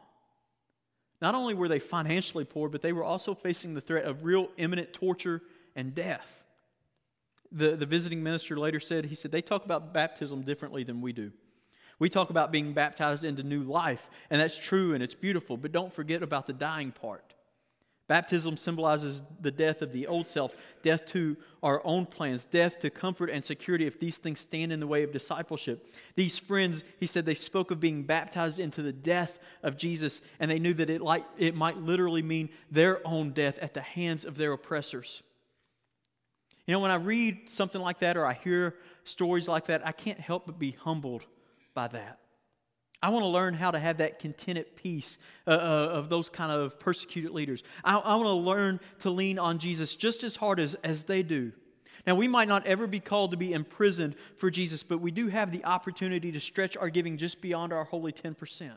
Not 1.21 1.35
only 1.35 1.55
were 1.55 1.69
they 1.69 1.81
financially 1.81 2.45
poor, 2.45 2.69
but 2.69 2.83
they 2.83 2.93
were 2.93 3.05
also 3.05 3.35
facing 3.35 3.75
the 3.75 3.81
threat 3.81 4.05
of 4.05 4.25
real 4.25 4.51
imminent 4.57 4.93
torture 4.93 5.43
and 5.75 5.95
death. 5.95 6.45
The, 7.51 7.77
the 7.77 7.87
visiting 7.87 8.23
minister 8.23 8.59
later 8.59 8.79
said, 8.79 9.07
he 9.07 9.15
said, 9.15 9.33
they 9.33 9.43
talk 9.43 9.65
about 9.65 9.93
baptism 9.93 10.43
differently 10.43 10.85
than 10.85 11.01
we 11.01 11.13
do. 11.13 11.33
We 11.99 12.09
talk 12.09 12.31
about 12.31 12.53
being 12.53 12.73
baptized 12.73 13.25
into 13.25 13.43
new 13.43 13.65
life, 13.65 14.09
and 14.31 14.41
that's 14.41 14.57
true 14.57 14.95
and 14.95 15.03
it's 15.03 15.15
beautiful, 15.15 15.57
but 15.57 15.73
don't 15.73 15.93
forget 15.93 16.23
about 16.23 16.47
the 16.47 16.53
dying 16.53 16.93
part. 16.93 17.35
Baptism 18.09 18.57
symbolizes 18.57 19.21
the 19.39 19.51
death 19.51 19.83
of 19.83 19.93
the 19.93 20.07
old 20.07 20.29
self, 20.29 20.57
death 20.83 21.05
to 21.07 21.37
our 21.63 21.83
own 21.85 22.07
plans, 22.07 22.47
death 22.47 22.79
to 22.81 22.89
comfort 22.89 23.29
and 23.29 23.45
security 23.45 23.87
if 23.87 24.01
these 24.01 24.17
things 24.17 24.41
stand 24.41 24.73
in 24.73 24.81
the 24.81 24.87
way 24.87 25.03
of 25.03 25.13
discipleship. 25.13 25.87
These 26.17 26.39
friends, 26.39 26.83
he 26.99 27.07
said, 27.07 27.27
they 27.27 27.35
spoke 27.35 27.71
of 27.71 27.81
being 27.81 28.05
baptized 28.05 28.59
into 28.59 28.81
the 28.81 28.95
death 28.95 29.39
of 29.63 29.77
Jesus, 29.77 30.23
and 30.41 30.51
they 30.51 30.59
knew 30.59 30.73
that 30.75 30.89
it, 30.89 31.03
like, 31.03 31.25
it 31.37 31.55
might 31.55 31.77
literally 31.77 32.23
mean 32.23 32.49
their 32.71 33.07
own 33.07 33.33
death 33.33 33.59
at 33.59 33.75
the 33.75 33.83
hands 33.83 34.25
of 34.25 34.39
their 34.39 34.53
oppressors. 34.53 35.23
You 36.67 36.73
know, 36.73 36.81
when 36.81 36.91
I 36.91 36.97
read 36.97 37.51
something 37.51 37.81
like 37.81 37.99
that 37.99 38.17
or 38.17 38.25
I 38.25 38.33
hear 38.33 38.75
stories 39.05 39.49
like 39.49 39.67
that, 39.67 39.87
I 39.87 39.93
can't 39.93 40.19
help 40.19 40.47
but 40.47 40.59
be 40.59 40.71
humbled 40.71 41.27
by 41.75 41.89
that. 41.89 42.19
I 43.01 43.11
want 43.11 43.23
to 43.23 43.29
learn 43.29 43.55
how 43.55 43.71
to 43.71 43.79
have 43.79 43.99
that 43.99 44.19
contented 44.19 44.75
peace 44.75 45.19
uh, 45.47 45.51
uh, 45.51 45.91
of 45.93 46.09
those 46.09 46.29
kind 46.29 46.51
of 46.51 46.81
persecuted 46.81 47.31
leaders. 47.31 47.63
I, 47.85 47.97
I 47.97 48.17
want 48.17 48.27
to 48.27 48.33
learn 48.33 48.81
to 49.01 49.11
lean 49.11 49.39
on 49.39 49.59
Jesus 49.59 49.95
just 49.95 50.25
as 50.25 50.35
hard 50.35 50.59
as, 50.59 50.75
as 50.77 51.05
they 51.05 51.23
do. 51.23 51.53
Now, 52.07 52.17
we 52.17 52.27
might 52.27 52.49
not 52.49 52.67
ever 52.67 52.87
be 52.87 53.01
called 53.01 53.33
to 53.33 53.37
be 53.37 53.53
imprisoned 53.53 54.17
for 54.37 54.51
Jesus, 54.51 54.83
but 54.83 55.01
we 55.01 55.11
do 55.11 55.29
have 55.29 55.53
the 55.53 55.65
opportunity 55.65 56.33
to 56.33 56.41
stretch 56.41 56.77
our 56.77 56.91
giving 56.91 57.19
just 57.19 57.41
beyond 57.41 57.73
our 57.73 57.85
holy 57.85 58.13
10%. 58.13 58.71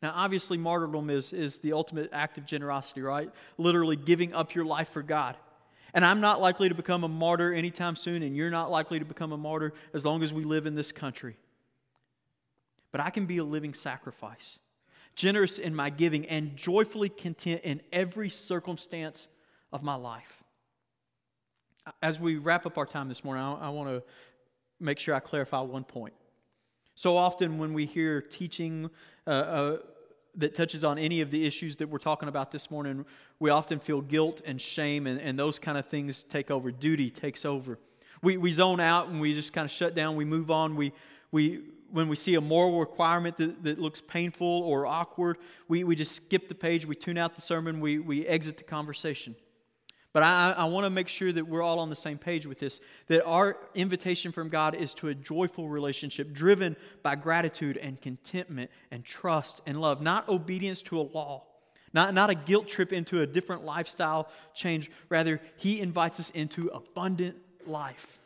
Now, 0.00 0.12
obviously, 0.14 0.56
martyrdom 0.56 1.10
is, 1.10 1.32
is 1.32 1.58
the 1.58 1.72
ultimate 1.72 2.10
act 2.12 2.38
of 2.38 2.46
generosity, 2.46 3.02
right? 3.02 3.30
Literally 3.58 3.96
giving 3.96 4.32
up 4.32 4.54
your 4.54 4.64
life 4.64 4.90
for 4.90 5.02
God. 5.02 5.36
And 5.92 6.04
I'm 6.04 6.20
not 6.20 6.40
likely 6.40 6.68
to 6.68 6.74
become 6.74 7.04
a 7.04 7.08
martyr 7.08 7.52
anytime 7.52 7.96
soon, 7.96 8.22
and 8.22 8.36
you're 8.36 8.50
not 8.50 8.70
likely 8.70 8.98
to 8.98 9.04
become 9.04 9.32
a 9.32 9.36
martyr 9.36 9.74
as 9.92 10.04
long 10.04 10.22
as 10.22 10.32
we 10.32 10.44
live 10.44 10.66
in 10.66 10.74
this 10.74 10.90
country 10.90 11.36
but 12.94 13.00
I 13.00 13.10
can 13.10 13.26
be 13.26 13.38
a 13.38 13.44
living 13.44 13.74
sacrifice, 13.74 14.60
generous 15.16 15.58
in 15.58 15.74
my 15.74 15.90
giving, 15.90 16.26
and 16.26 16.56
joyfully 16.56 17.08
content 17.08 17.62
in 17.64 17.80
every 17.90 18.30
circumstance 18.30 19.26
of 19.72 19.82
my 19.82 19.96
life. 19.96 20.44
As 22.00 22.20
we 22.20 22.36
wrap 22.36 22.66
up 22.66 22.78
our 22.78 22.86
time 22.86 23.08
this 23.08 23.24
morning, 23.24 23.42
I, 23.42 23.66
I 23.66 23.68
want 23.70 23.88
to 23.88 24.00
make 24.78 25.00
sure 25.00 25.12
I 25.12 25.18
clarify 25.18 25.60
one 25.62 25.82
point. 25.82 26.14
So 26.94 27.16
often, 27.16 27.58
when 27.58 27.74
we 27.74 27.84
hear 27.84 28.22
teaching 28.22 28.88
uh, 29.26 29.30
uh, 29.30 29.76
that 30.36 30.54
touches 30.54 30.84
on 30.84 30.96
any 30.96 31.20
of 31.20 31.32
the 31.32 31.44
issues 31.44 31.74
that 31.78 31.88
we're 31.88 31.98
talking 31.98 32.28
about 32.28 32.52
this 32.52 32.70
morning, 32.70 33.04
we 33.40 33.50
often 33.50 33.80
feel 33.80 34.02
guilt 34.02 34.40
and 34.46 34.60
shame, 34.60 35.08
and, 35.08 35.20
and 35.20 35.36
those 35.36 35.58
kind 35.58 35.76
of 35.76 35.86
things 35.86 36.22
take 36.22 36.48
over. 36.48 36.70
Duty 36.70 37.10
takes 37.10 37.44
over. 37.44 37.80
We, 38.22 38.36
we 38.36 38.52
zone 38.52 38.78
out 38.78 39.08
and 39.08 39.20
we 39.20 39.34
just 39.34 39.52
kind 39.52 39.64
of 39.64 39.72
shut 39.72 39.96
down. 39.96 40.14
We 40.14 40.24
move 40.24 40.52
on. 40.52 40.76
We, 40.76 40.92
we, 41.32 41.64
when 41.94 42.08
we 42.08 42.16
see 42.16 42.34
a 42.34 42.40
moral 42.40 42.80
requirement 42.80 43.36
that, 43.36 43.62
that 43.62 43.78
looks 43.78 44.00
painful 44.00 44.46
or 44.46 44.84
awkward, 44.84 45.38
we, 45.68 45.84
we 45.84 45.94
just 45.94 46.10
skip 46.10 46.48
the 46.48 46.54
page, 46.54 46.84
we 46.84 46.96
tune 46.96 47.16
out 47.16 47.36
the 47.36 47.40
sermon, 47.40 47.80
we, 47.80 48.00
we 48.00 48.26
exit 48.26 48.56
the 48.56 48.64
conversation. 48.64 49.36
But 50.12 50.24
I, 50.24 50.54
I 50.58 50.64
want 50.64 50.86
to 50.86 50.90
make 50.90 51.06
sure 51.06 51.30
that 51.30 51.46
we're 51.46 51.62
all 51.62 51.78
on 51.78 51.90
the 51.90 51.96
same 51.96 52.18
page 52.18 52.46
with 52.46 52.58
this 52.58 52.80
that 53.06 53.24
our 53.24 53.56
invitation 53.76 54.32
from 54.32 54.48
God 54.48 54.74
is 54.74 54.92
to 54.94 55.08
a 55.08 55.14
joyful 55.14 55.68
relationship 55.68 56.32
driven 56.32 56.76
by 57.04 57.14
gratitude 57.14 57.76
and 57.76 58.00
contentment 58.00 58.72
and 58.90 59.04
trust 59.04 59.60
and 59.64 59.80
love, 59.80 60.02
not 60.02 60.28
obedience 60.28 60.82
to 60.82 60.98
a 60.98 61.02
law, 61.02 61.44
not, 61.92 62.12
not 62.12 62.28
a 62.28 62.34
guilt 62.34 62.66
trip 62.66 62.92
into 62.92 63.20
a 63.20 63.26
different 63.26 63.64
lifestyle 63.64 64.28
change. 64.52 64.90
Rather, 65.10 65.40
He 65.58 65.80
invites 65.80 66.18
us 66.18 66.30
into 66.30 66.68
abundant 66.68 67.36
life. 67.66 68.18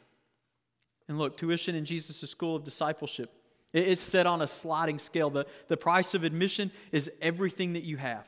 And 1.06 1.18
look, 1.18 1.36
tuition 1.36 1.74
in 1.74 1.84
Jesus' 1.84 2.30
school 2.30 2.56
of 2.56 2.64
discipleship 2.64 3.30
it's 3.72 4.00
set 4.00 4.26
on 4.26 4.40
a 4.40 4.48
sliding 4.48 4.98
scale. 4.98 5.30
The, 5.30 5.46
the 5.68 5.76
price 5.76 6.14
of 6.14 6.24
admission 6.24 6.70
is 6.90 7.10
everything 7.20 7.74
that 7.74 7.84
you 7.84 7.96
have. 7.98 8.26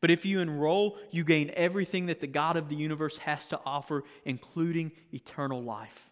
But 0.00 0.10
if 0.10 0.26
you 0.26 0.40
enroll, 0.40 0.98
you 1.10 1.24
gain 1.24 1.50
everything 1.54 2.06
that 2.06 2.20
the 2.20 2.26
God 2.26 2.56
of 2.56 2.68
the 2.68 2.76
universe 2.76 3.18
has 3.18 3.46
to 3.46 3.60
offer, 3.64 4.04
including 4.24 4.92
eternal 5.12 5.62
life. 5.62 6.10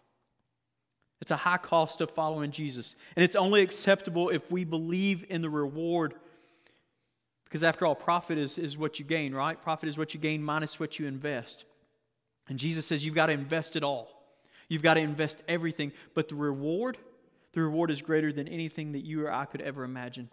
It's 1.21 1.31
a 1.31 1.37
high 1.37 1.57
cost 1.57 2.01
of 2.01 2.11
following 2.11 2.51
Jesus. 2.51 2.95
And 3.15 3.23
it's 3.23 3.35
only 3.35 3.61
acceptable 3.61 4.29
if 4.29 4.51
we 4.51 4.63
believe 4.63 5.25
in 5.29 5.41
the 5.41 5.49
reward. 5.49 6.15
Because 7.45 7.63
after 7.63 7.85
all, 7.85 7.95
profit 7.95 8.37
is, 8.37 8.57
is 8.57 8.77
what 8.77 8.99
you 8.99 9.05
gain, 9.05 9.33
right? 9.33 9.61
Profit 9.61 9.87
is 9.87 9.97
what 9.97 10.13
you 10.13 10.19
gain 10.19 10.43
minus 10.43 10.79
what 10.79 10.99
you 10.99 11.07
invest. 11.07 11.65
And 12.47 12.59
Jesus 12.59 12.85
says 12.85 13.05
you've 13.05 13.15
got 13.15 13.27
to 13.27 13.33
invest 13.33 13.75
it 13.75 13.83
all. 13.83 14.09
You've 14.67 14.83
got 14.83 14.95
to 14.95 14.99
invest 14.99 15.43
everything. 15.47 15.91
But 16.13 16.27
the 16.27 16.35
reward, 16.35 16.97
the 17.55 17.61
reward 17.61 17.89
is 17.89 18.01
greater 18.01 18.31
than 18.31 18.47
anything 18.47 18.91
that 18.91 19.03
you 19.03 19.25
or 19.25 19.33
I 19.33 19.45
could 19.45 19.61
ever 19.61 19.83
imagine. 19.83 20.29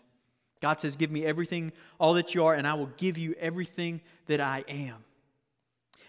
God 0.60 0.80
says, 0.80 0.96
Give 0.96 1.10
me 1.10 1.24
everything, 1.24 1.72
all 1.98 2.14
that 2.14 2.34
you 2.34 2.44
are, 2.44 2.54
and 2.54 2.66
I 2.66 2.74
will 2.74 2.90
give 2.98 3.16
you 3.16 3.34
everything 3.40 4.00
that 4.26 4.40
I 4.40 4.64
am. 4.68 4.96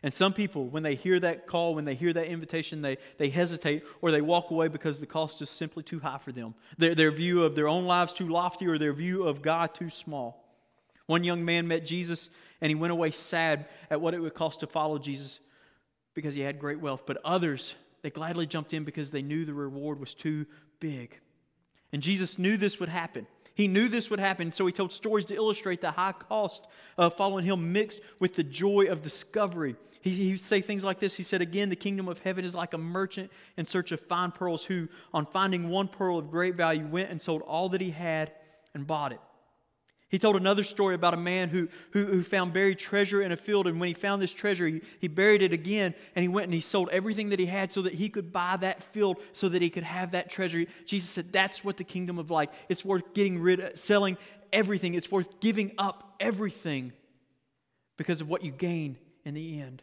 And 0.03 0.13
some 0.13 0.33
people, 0.33 0.65
when 0.67 0.83
they 0.83 0.95
hear 0.95 1.17
that 1.21 1.47
call, 1.47 1.75
when 1.75 1.85
they 1.85 1.95
hear 1.95 2.11
that 2.11 2.25
invitation, 2.25 2.81
they, 2.81 2.97
they 3.17 3.29
hesitate 3.29 3.83
or 4.01 4.11
they 4.11 4.19
walk 4.19 4.51
away 4.51 4.67
because 4.67 4.99
the 4.99 5.05
cost 5.05 5.41
is 5.41 5.49
simply 5.49 5.81
too 5.81 6.01
high 6.01 6.17
for 6.17 6.33
them. 6.33 6.55
Their, 6.77 6.93
their 6.93 7.11
view 7.11 7.43
of 7.43 7.55
their 7.55 7.69
own 7.69 7.85
lives 7.85 8.11
too 8.11 8.27
lofty 8.27 8.67
or 8.67 8.77
their 8.77 8.91
view 8.91 9.23
of 9.23 9.41
God 9.41 9.73
too 9.73 9.89
small. 9.89 10.43
One 11.05 11.23
young 11.23 11.45
man 11.45 11.69
met 11.69 11.85
Jesus 11.85 12.29
and 12.59 12.69
he 12.69 12.75
went 12.75 12.91
away 12.91 13.11
sad 13.11 13.67
at 13.89 14.01
what 14.01 14.13
it 14.13 14.19
would 14.19 14.33
cost 14.33 14.59
to 14.59 14.67
follow 14.67 14.97
Jesus 14.97 15.39
because 16.13 16.35
he 16.35 16.41
had 16.41 16.59
great 16.59 16.81
wealth. 16.81 17.03
But 17.05 17.19
others, 17.23 17.73
they 18.01 18.09
gladly 18.09 18.45
jumped 18.45 18.73
in 18.73 18.83
because 18.83 19.09
they 19.09 19.21
knew 19.21 19.45
the 19.45 19.53
reward 19.53 20.01
was 20.01 20.13
too 20.13 20.45
big. 20.83 21.17
And 21.93 22.03
Jesus 22.03 22.37
knew 22.37 22.57
this 22.57 22.77
would 22.81 22.89
happen. 22.89 23.25
He 23.55 23.69
knew 23.69 23.87
this 23.87 24.09
would 24.09 24.19
happen, 24.19 24.51
so 24.51 24.65
he 24.65 24.73
told 24.73 24.91
stories 24.91 25.23
to 25.25 25.33
illustrate 25.33 25.79
the 25.79 25.91
high 25.91 26.11
cost 26.11 26.67
of 26.97 27.15
following 27.15 27.45
him 27.45 27.71
mixed 27.71 28.01
with 28.19 28.35
the 28.35 28.43
joy 28.43 28.87
of 28.89 29.01
discovery. 29.01 29.77
He, 30.01 30.09
he 30.09 30.31
would 30.31 30.41
say 30.41 30.59
things 30.59 30.83
like 30.83 30.99
this. 30.99 31.15
He 31.15 31.23
said, 31.23 31.41
Again, 31.41 31.69
the 31.69 31.77
kingdom 31.77 32.09
of 32.09 32.19
heaven 32.19 32.43
is 32.43 32.53
like 32.53 32.73
a 32.73 32.77
merchant 32.77 33.31
in 33.55 33.65
search 33.65 33.93
of 33.93 34.01
fine 34.01 34.31
pearls 34.31 34.65
who, 34.65 34.89
on 35.13 35.25
finding 35.25 35.69
one 35.69 35.87
pearl 35.87 36.17
of 36.19 36.29
great 36.29 36.55
value, 36.55 36.85
went 36.85 37.09
and 37.09 37.21
sold 37.21 37.43
all 37.43 37.69
that 37.69 37.79
he 37.79 37.91
had 37.91 38.33
and 38.73 38.85
bought 38.85 39.13
it. 39.13 39.21
He 40.13 40.19
told 40.19 40.35
another 40.35 40.61
story 40.61 40.93
about 40.93 41.15
a 41.15 41.17
man 41.17 41.49
who, 41.49 41.67
who, 41.89 42.05
who, 42.05 42.21
found 42.21 42.53
buried 42.53 42.77
treasure 42.77 43.23
in 43.23 43.31
a 43.31 43.35
field, 43.35 43.65
and 43.65 43.79
when 43.79 43.87
he 43.87 43.95
found 43.95 44.21
this 44.21 44.31
treasure, 44.31 44.67
he, 44.67 44.81
he 44.99 45.07
buried 45.07 45.41
it 45.41 45.53
again, 45.53 45.95
and 46.15 46.21
he 46.21 46.29
went 46.29 46.45
and 46.45 46.53
he 46.53 46.61
sold 46.61 46.89
everything 46.89 47.29
that 47.29 47.39
he 47.39 47.47
had 47.47 47.71
so 47.71 47.81
that 47.81 47.95
he 47.95 48.09
could 48.09 48.31
buy 48.31 48.55
that 48.57 48.83
field 48.83 49.17
so 49.31 49.49
that 49.49 49.63
he 49.63 49.71
could 49.71 49.81
have 49.81 50.11
that 50.11 50.29
treasure. 50.29 50.67
Jesus 50.85 51.09
said, 51.09 51.33
That's 51.33 51.63
what 51.63 51.77
the 51.77 51.83
kingdom 51.83 52.19
of 52.19 52.29
life. 52.29 52.49
It's 52.69 52.85
worth 52.85 53.15
getting 53.15 53.39
rid 53.39 53.59
of, 53.59 53.79
selling 53.79 54.19
everything. 54.51 54.93
It's 54.93 55.11
worth 55.11 55.39
giving 55.39 55.71
up 55.79 56.13
everything 56.19 56.93
because 57.97 58.21
of 58.21 58.29
what 58.29 58.45
you 58.45 58.51
gain 58.51 58.97
in 59.25 59.33
the 59.33 59.61
end. 59.61 59.81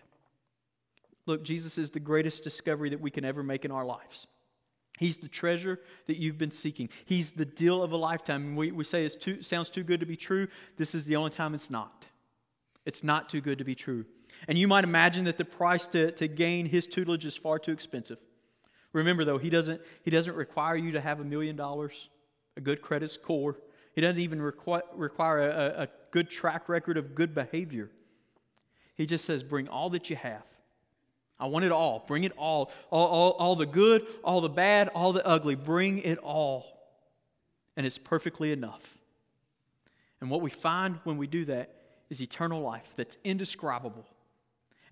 Look, 1.27 1.43
Jesus 1.43 1.77
is 1.77 1.91
the 1.91 1.99
greatest 1.99 2.45
discovery 2.45 2.91
that 2.91 3.01
we 3.01 3.11
can 3.11 3.25
ever 3.25 3.43
make 3.43 3.65
in 3.65 3.73
our 3.73 3.85
lives. 3.85 4.29
He's 5.01 5.17
the 5.17 5.29
treasure 5.29 5.81
that 6.09 6.19
you've 6.19 6.37
been 6.37 6.51
seeking. 6.51 6.91
He's 7.07 7.31
the 7.31 7.47
deal 7.47 7.83
of 7.83 7.91
a 7.91 7.97
lifetime. 7.97 8.55
We, 8.55 8.71
we 8.71 8.85
say 8.85 9.07
it 9.07 9.45
sounds 9.47 9.71
too 9.71 9.83
good 9.83 10.01
to 10.01 10.07
be 10.07 10.15
true. 10.15 10.47
This 10.77 10.95
is 10.95 11.07
the 11.07 11.17
only 11.17 11.31
time 11.31 11.55
it's 11.55 11.71
not. 11.71 12.05
It's 12.85 13.03
not 13.03 13.31
too 13.31 13.41
good 13.41 13.57
to 13.59 13.65
be 13.65 13.75
true. 13.75 14.05
And 14.47 14.59
you 14.59 14.69
might 14.69 14.85
imagine 14.85 15.25
that 15.25 15.39
the 15.39 15.45
price 15.47 15.87
to, 15.89 16.13
to 16.13 16.29
gain 16.29 16.67
his 16.67 16.87
tutelage 16.87 17.25
is 17.25 17.35
far 17.35 17.59
too 17.59 17.73
expensive. 17.73 18.19
Remember, 18.93 19.25
though, 19.25 19.39
he 19.39 19.49
doesn't, 19.49 19.81
he 20.03 20.11
doesn't 20.11 20.37
require 20.37 20.77
you 20.77 20.93
to 20.93 21.01
have 21.01 21.19
a 21.19 21.25
million 21.25 21.57
dollars, 21.57 22.11
a 22.59 22.61
good 22.61 22.83
credit 22.83 23.11
score. 23.11 23.57
He 23.95 24.03
doesn't 24.03 24.21
even 24.21 24.39
requ- 24.39 24.83
require 24.95 25.49
a, 25.49 25.85
a 25.85 25.89
good 26.11 26.29
track 26.29 26.69
record 26.69 26.99
of 26.99 27.15
good 27.15 27.35
behavior. 27.35 27.91
He 28.97 29.07
just 29.07 29.25
says, 29.25 29.43
bring 29.43 29.67
all 29.67 29.89
that 29.91 30.11
you 30.11 30.17
have 30.17 30.45
I 31.41 31.47
want 31.47 31.65
it 31.65 31.73
all. 31.73 32.05
Bring 32.07 32.25
it 32.25 32.33
all. 32.37 32.71
All, 32.91 33.07
all. 33.07 33.31
all 33.33 33.57
the 33.57 33.67
good, 33.67 34.07
all 34.23 34.41
the 34.41 34.49
bad, 34.49 34.89
all 34.89 35.13
the 35.13 35.27
ugly. 35.27 35.55
Bring 35.55 35.99
it 35.99 36.19
all. 36.19 36.67
And 37.77 37.87
it's 37.87 37.99
perfectly 37.99 38.53
enough. 38.53 38.99
And 40.21 40.31
what 40.31 40.43
we 40.43 40.51
find 40.51 40.99
when 41.05 41.17
we 41.17 41.27
do 41.27 41.47
that 41.47 41.75
is 42.11 42.21
eternal 42.21 42.61
life 42.61 42.93
that's 42.97 43.17
indescribable 43.25 44.07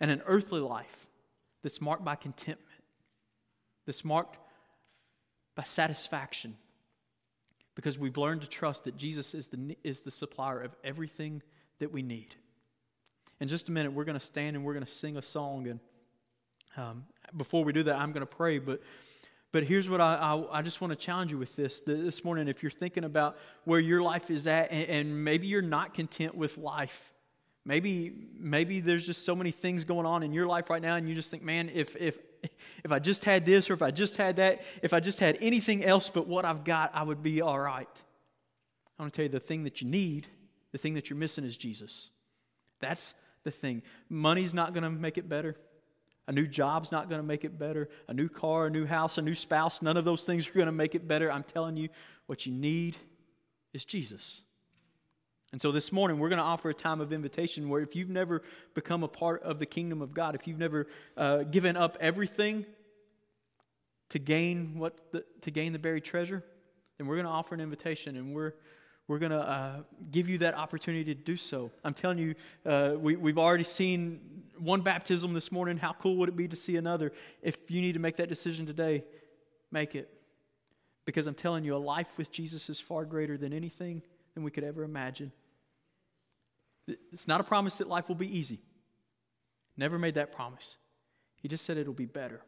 and 0.00 0.10
an 0.10 0.22
earthly 0.26 0.60
life 0.60 1.06
that's 1.62 1.80
marked 1.80 2.04
by 2.04 2.14
contentment, 2.14 2.82
that's 3.84 4.04
marked 4.04 4.38
by 5.54 5.64
satisfaction 5.64 6.56
because 7.74 7.98
we've 7.98 8.16
learned 8.16 8.40
to 8.40 8.48
trust 8.48 8.84
that 8.84 8.96
Jesus 8.96 9.34
is 9.34 9.48
the, 9.48 9.76
is 9.84 10.00
the 10.00 10.10
supplier 10.10 10.60
of 10.60 10.74
everything 10.82 11.42
that 11.78 11.92
we 11.92 12.02
need. 12.02 12.34
In 13.40 13.48
just 13.48 13.68
a 13.68 13.72
minute, 13.72 13.92
we're 13.92 14.04
going 14.04 14.18
to 14.18 14.24
stand 14.24 14.56
and 14.56 14.64
we're 14.64 14.72
going 14.72 14.84
to 14.84 14.90
sing 14.90 15.16
a 15.16 15.22
song. 15.22 15.68
And 15.68 15.78
um, 16.78 17.04
before 17.36 17.64
we 17.64 17.72
do 17.72 17.82
that, 17.84 17.96
I'm 17.96 18.12
going 18.12 18.26
to 18.26 18.26
pray, 18.26 18.58
but 18.58 18.80
but 19.50 19.64
here's 19.64 19.88
what 19.88 20.00
I, 20.00 20.14
I, 20.14 20.58
I, 20.58 20.62
just 20.62 20.82
want 20.82 20.90
to 20.90 20.96
challenge 20.96 21.30
you 21.30 21.38
with 21.38 21.56
this 21.56 21.80
this 21.80 22.22
morning. 22.22 22.48
If 22.48 22.62
you're 22.62 22.70
thinking 22.70 23.04
about 23.04 23.38
where 23.64 23.80
your 23.80 24.02
life 24.02 24.30
is 24.30 24.46
at, 24.46 24.70
and, 24.70 24.88
and, 24.88 25.24
maybe 25.24 25.46
you're 25.46 25.62
not 25.62 25.94
content 25.94 26.34
with 26.34 26.58
life, 26.58 27.12
maybe 27.64 28.12
maybe 28.38 28.80
there's 28.80 29.06
just 29.06 29.24
so 29.24 29.34
many 29.34 29.50
things 29.50 29.84
going 29.84 30.06
on 30.06 30.22
in 30.22 30.32
your 30.32 30.46
life 30.46 30.70
right 30.70 30.82
now, 30.82 30.96
and 30.96 31.08
you 31.08 31.14
just 31.14 31.30
think, 31.30 31.42
man, 31.42 31.70
if 31.72 31.96
if 31.96 32.18
if 32.84 32.92
I 32.92 32.98
just 32.98 33.24
had 33.24 33.46
this, 33.46 33.70
or 33.70 33.74
if 33.74 33.82
I 33.82 33.90
just 33.90 34.16
had 34.16 34.36
that, 34.36 34.62
if 34.82 34.92
I 34.92 35.00
just 35.00 35.18
had 35.18 35.38
anything 35.40 35.84
else 35.84 36.10
but 36.10 36.28
what 36.28 36.44
I've 36.44 36.62
got, 36.62 36.94
I 36.94 37.02
would 37.02 37.22
be 37.22 37.40
all 37.40 37.58
right. 37.58 37.88
I 38.98 39.02
want 39.02 39.14
to 39.14 39.16
tell 39.16 39.24
you 39.24 39.30
the 39.30 39.40
thing 39.40 39.64
that 39.64 39.80
you 39.80 39.88
need, 39.88 40.28
the 40.72 40.78
thing 40.78 40.94
that 40.94 41.10
you're 41.10 41.18
missing 41.18 41.44
is 41.44 41.56
Jesus. 41.56 42.10
That's 42.80 43.14
the 43.44 43.50
thing. 43.50 43.82
Money's 44.08 44.52
not 44.52 44.74
going 44.74 44.84
to 44.84 44.90
make 44.90 45.18
it 45.18 45.28
better. 45.28 45.56
A 46.28 46.32
new 46.32 46.46
job's 46.46 46.92
not 46.92 47.08
going 47.08 47.20
to 47.20 47.26
make 47.26 47.44
it 47.44 47.58
better. 47.58 47.88
A 48.06 48.12
new 48.12 48.28
car, 48.28 48.66
a 48.66 48.70
new 48.70 48.84
house, 48.84 49.16
a 49.16 49.22
new 49.22 49.34
spouse, 49.34 49.80
none 49.80 49.96
of 49.96 50.04
those 50.04 50.24
things 50.24 50.46
are 50.46 50.52
going 50.52 50.66
to 50.66 50.72
make 50.72 50.94
it 50.94 51.08
better. 51.08 51.32
I'm 51.32 51.42
telling 51.42 51.78
you, 51.78 51.88
what 52.26 52.44
you 52.44 52.52
need 52.52 52.98
is 53.72 53.86
Jesus. 53.86 54.42
And 55.52 55.62
so 55.62 55.72
this 55.72 55.90
morning, 55.90 56.18
we're 56.18 56.28
going 56.28 56.38
to 56.38 56.44
offer 56.44 56.68
a 56.68 56.74
time 56.74 57.00
of 57.00 57.14
invitation 57.14 57.70
where 57.70 57.80
if 57.80 57.96
you've 57.96 58.10
never 58.10 58.42
become 58.74 59.02
a 59.02 59.08
part 59.08 59.42
of 59.42 59.58
the 59.58 59.64
kingdom 59.64 60.02
of 60.02 60.12
God, 60.12 60.34
if 60.34 60.46
you've 60.46 60.58
never 60.58 60.86
uh, 61.16 61.44
given 61.44 61.78
up 61.78 61.96
everything 61.98 62.66
to 64.10 64.18
gain 64.18 64.78
what 64.78 65.10
the, 65.12 65.24
to 65.40 65.50
gain 65.50 65.72
the 65.72 65.78
buried 65.78 66.04
treasure, 66.04 66.44
then 66.98 67.06
we're 67.06 67.16
going 67.16 67.26
to 67.26 67.32
offer 67.32 67.54
an 67.54 67.62
invitation, 67.62 68.16
and 68.16 68.34
we're 68.34 68.52
we're 69.06 69.18
going 69.18 69.32
to 69.32 69.38
uh, 69.38 69.76
give 70.10 70.28
you 70.28 70.36
that 70.38 70.54
opportunity 70.54 71.14
to 71.14 71.20
do 71.22 71.38
so. 71.38 71.70
I'm 71.82 71.94
telling 71.94 72.18
you, 72.18 72.34
uh, 72.66 72.92
we, 72.98 73.16
we've 73.16 73.38
already 73.38 73.64
seen 73.64 74.42
one 74.60 74.80
baptism 74.82 75.34
this 75.34 75.50
morning. 75.52 75.76
How 75.78 75.92
cool 75.92 76.16
would 76.16 76.28
it 76.28 76.36
be 76.36 76.48
to 76.48 76.56
see 76.56 76.76
another? 76.76 77.12
If 77.42 77.70
you 77.70 77.80
need 77.80 77.94
to 77.94 78.00
make 78.00 78.16
that 78.16 78.28
decision 78.28 78.66
today, 78.66 79.04
make 79.70 79.94
it. 79.94 80.08
Because 81.04 81.26
I'm 81.26 81.34
telling 81.34 81.64
you, 81.64 81.74
a 81.74 81.78
life 81.78 82.08
with 82.16 82.30
Jesus 82.30 82.68
is 82.68 82.80
far 82.80 83.04
greater 83.04 83.38
than 83.38 83.52
anything 83.52 84.02
than 84.34 84.42
we 84.42 84.50
could 84.50 84.64
ever 84.64 84.82
imagine. 84.82 85.32
It's 87.12 87.28
not 87.28 87.40
a 87.40 87.44
promise 87.44 87.76
that 87.76 87.88
life 87.88 88.08
will 88.08 88.14
be 88.16 88.38
easy. 88.38 88.60
Never 89.76 89.98
made 89.98 90.14
that 90.14 90.32
promise. 90.32 90.76
He 91.36 91.48
just 91.48 91.64
said 91.64 91.78
it'll 91.78 91.92
be 91.92 92.06
better. 92.06 92.42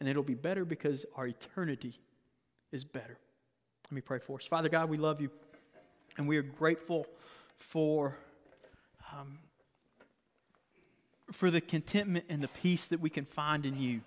And 0.00 0.08
it'll 0.08 0.22
be 0.22 0.34
better 0.34 0.64
because 0.64 1.06
our 1.16 1.26
eternity 1.26 2.00
is 2.72 2.84
better. 2.84 3.18
Let 3.86 3.92
me 3.92 4.00
pray 4.00 4.18
for 4.18 4.38
us. 4.38 4.46
Father 4.46 4.68
God, 4.68 4.88
we 4.88 4.96
love 4.96 5.20
you. 5.20 5.30
And 6.18 6.26
we 6.26 6.36
are 6.36 6.42
grateful 6.42 7.06
for, 7.56 8.16
um, 9.12 9.38
for 11.32 11.50
the 11.50 11.60
contentment 11.60 12.26
and 12.28 12.42
the 12.42 12.48
peace 12.48 12.86
that 12.88 13.00
we 13.00 13.10
can 13.10 13.24
find 13.24 13.66
in 13.66 13.78
you. 13.78 14.02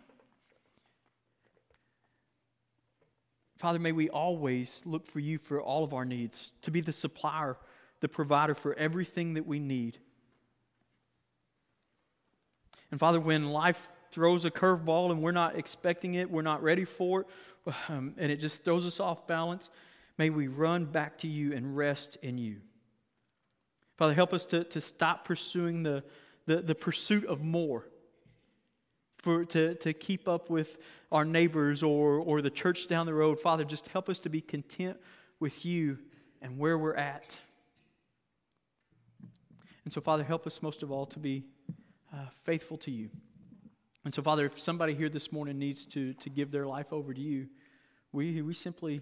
Father, 3.57 3.79
may 3.79 3.91
we 3.91 4.09
always 4.09 4.81
look 4.85 5.07
for 5.07 5.19
you 5.19 5.37
for 5.37 5.61
all 5.61 5.83
of 5.83 5.93
our 5.93 6.05
needs, 6.05 6.51
to 6.61 6.71
be 6.71 6.81
the 6.81 6.91
supplier, 6.91 7.57
the 8.01 8.09
provider 8.09 8.53
for 8.53 8.73
everything 8.75 9.35
that 9.35 9.47
we 9.47 9.59
need. 9.59 9.97
And 12.91 12.99
Father, 12.99 13.19
when 13.19 13.49
life 13.49 13.91
throws 14.11 14.45
a 14.45 14.51
curveball 14.51 15.11
and 15.11 15.21
we're 15.21 15.31
not 15.31 15.57
expecting 15.57 16.15
it, 16.15 16.29
we're 16.29 16.41
not 16.41 16.61
ready 16.61 16.85
for 16.85 17.21
it, 17.21 17.27
um, 17.89 18.13
and 18.17 18.31
it 18.31 18.37
just 18.37 18.63
throws 18.63 18.85
us 18.85 18.99
off 18.99 19.25
balance, 19.25 19.69
May 20.17 20.29
we 20.29 20.47
run 20.47 20.85
back 20.85 21.17
to 21.19 21.27
you 21.27 21.53
and 21.53 21.75
rest 21.75 22.17
in 22.21 22.37
you. 22.37 22.57
Father, 23.97 24.13
help 24.13 24.33
us 24.33 24.45
to, 24.47 24.63
to 24.65 24.81
stop 24.81 25.25
pursuing 25.25 25.83
the, 25.83 26.03
the, 26.45 26.57
the 26.57 26.75
pursuit 26.75 27.25
of 27.25 27.41
more, 27.41 27.85
for, 29.17 29.45
to, 29.45 29.75
to 29.75 29.93
keep 29.93 30.27
up 30.27 30.49
with 30.49 30.77
our 31.11 31.25
neighbors 31.25 31.83
or, 31.83 32.19
or 32.19 32.41
the 32.41 32.49
church 32.49 32.87
down 32.87 33.05
the 33.05 33.13
road. 33.13 33.39
Father, 33.39 33.63
just 33.63 33.87
help 33.87 34.09
us 34.09 34.19
to 34.19 34.29
be 34.29 34.41
content 34.41 34.97
with 35.39 35.65
you 35.65 35.97
and 36.41 36.59
where 36.59 36.77
we're 36.77 36.95
at. 36.95 37.39
And 39.83 39.93
so, 39.93 40.01
Father, 40.01 40.23
help 40.23 40.45
us 40.45 40.61
most 40.61 40.83
of 40.83 40.91
all 40.91 41.05
to 41.07 41.19
be 41.19 41.45
uh, 42.13 42.27
faithful 42.43 42.77
to 42.77 42.91
you. 42.91 43.09
And 44.03 44.13
so, 44.13 44.21
Father, 44.21 44.45
if 44.45 44.59
somebody 44.59 44.93
here 44.93 45.09
this 45.09 45.31
morning 45.31 45.57
needs 45.57 45.85
to, 45.87 46.13
to 46.13 46.29
give 46.29 46.51
their 46.51 46.67
life 46.67 46.93
over 46.93 47.13
to 47.13 47.21
you, 47.21 47.47
we, 48.11 48.41
we 48.41 48.53
simply 48.53 49.01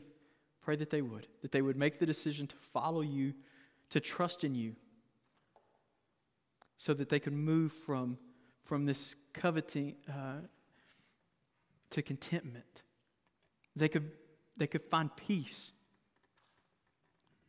Pray 0.64 0.78
that 0.78 0.90
they 0.90 1.02
would, 1.02 1.28
that 1.42 1.52
they 1.52 1.62
would 1.62 1.76
make 1.76 2.00
the 2.00 2.06
decision 2.06 2.48
to 2.48 2.56
follow 2.56 3.02
you, 3.02 3.34
to 3.90 4.00
trust 4.00 4.44
in 4.46 4.56
you, 4.56 4.76
so 6.78 6.94
that 6.94 7.10
they 7.10 7.20
could 7.20 7.34
move 7.34 7.72
from, 7.72 8.18
from 8.64 8.86
this 8.86 9.16
coveting 9.34 9.96
uh, 10.10 10.42
to 11.92 12.02
contentment. 12.02 12.84
They 13.76 13.88
could, 13.88 14.12
they 14.58 14.68
could 14.68 14.84
find 14.84 15.10
peace 15.16 15.72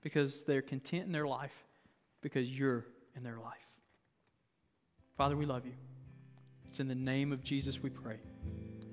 because 0.01 0.44
they're 0.44 0.62
content 0.62 1.07
in 1.07 1.12
their 1.12 1.26
life 1.26 1.64
because 2.20 2.49
you're 2.49 2.86
in 3.16 3.22
their 3.22 3.38
life. 3.38 3.55
Father, 5.16 5.36
we 5.36 5.46
love 5.46 5.64
you. 5.64 5.74
It's 6.68 6.80
in 6.80 6.88
the 6.88 6.94
name 6.94 7.32
of 7.32 7.42
Jesus 7.42 7.82
we 7.82 7.90
pray. 7.90 8.18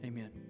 Amen. 0.03 0.40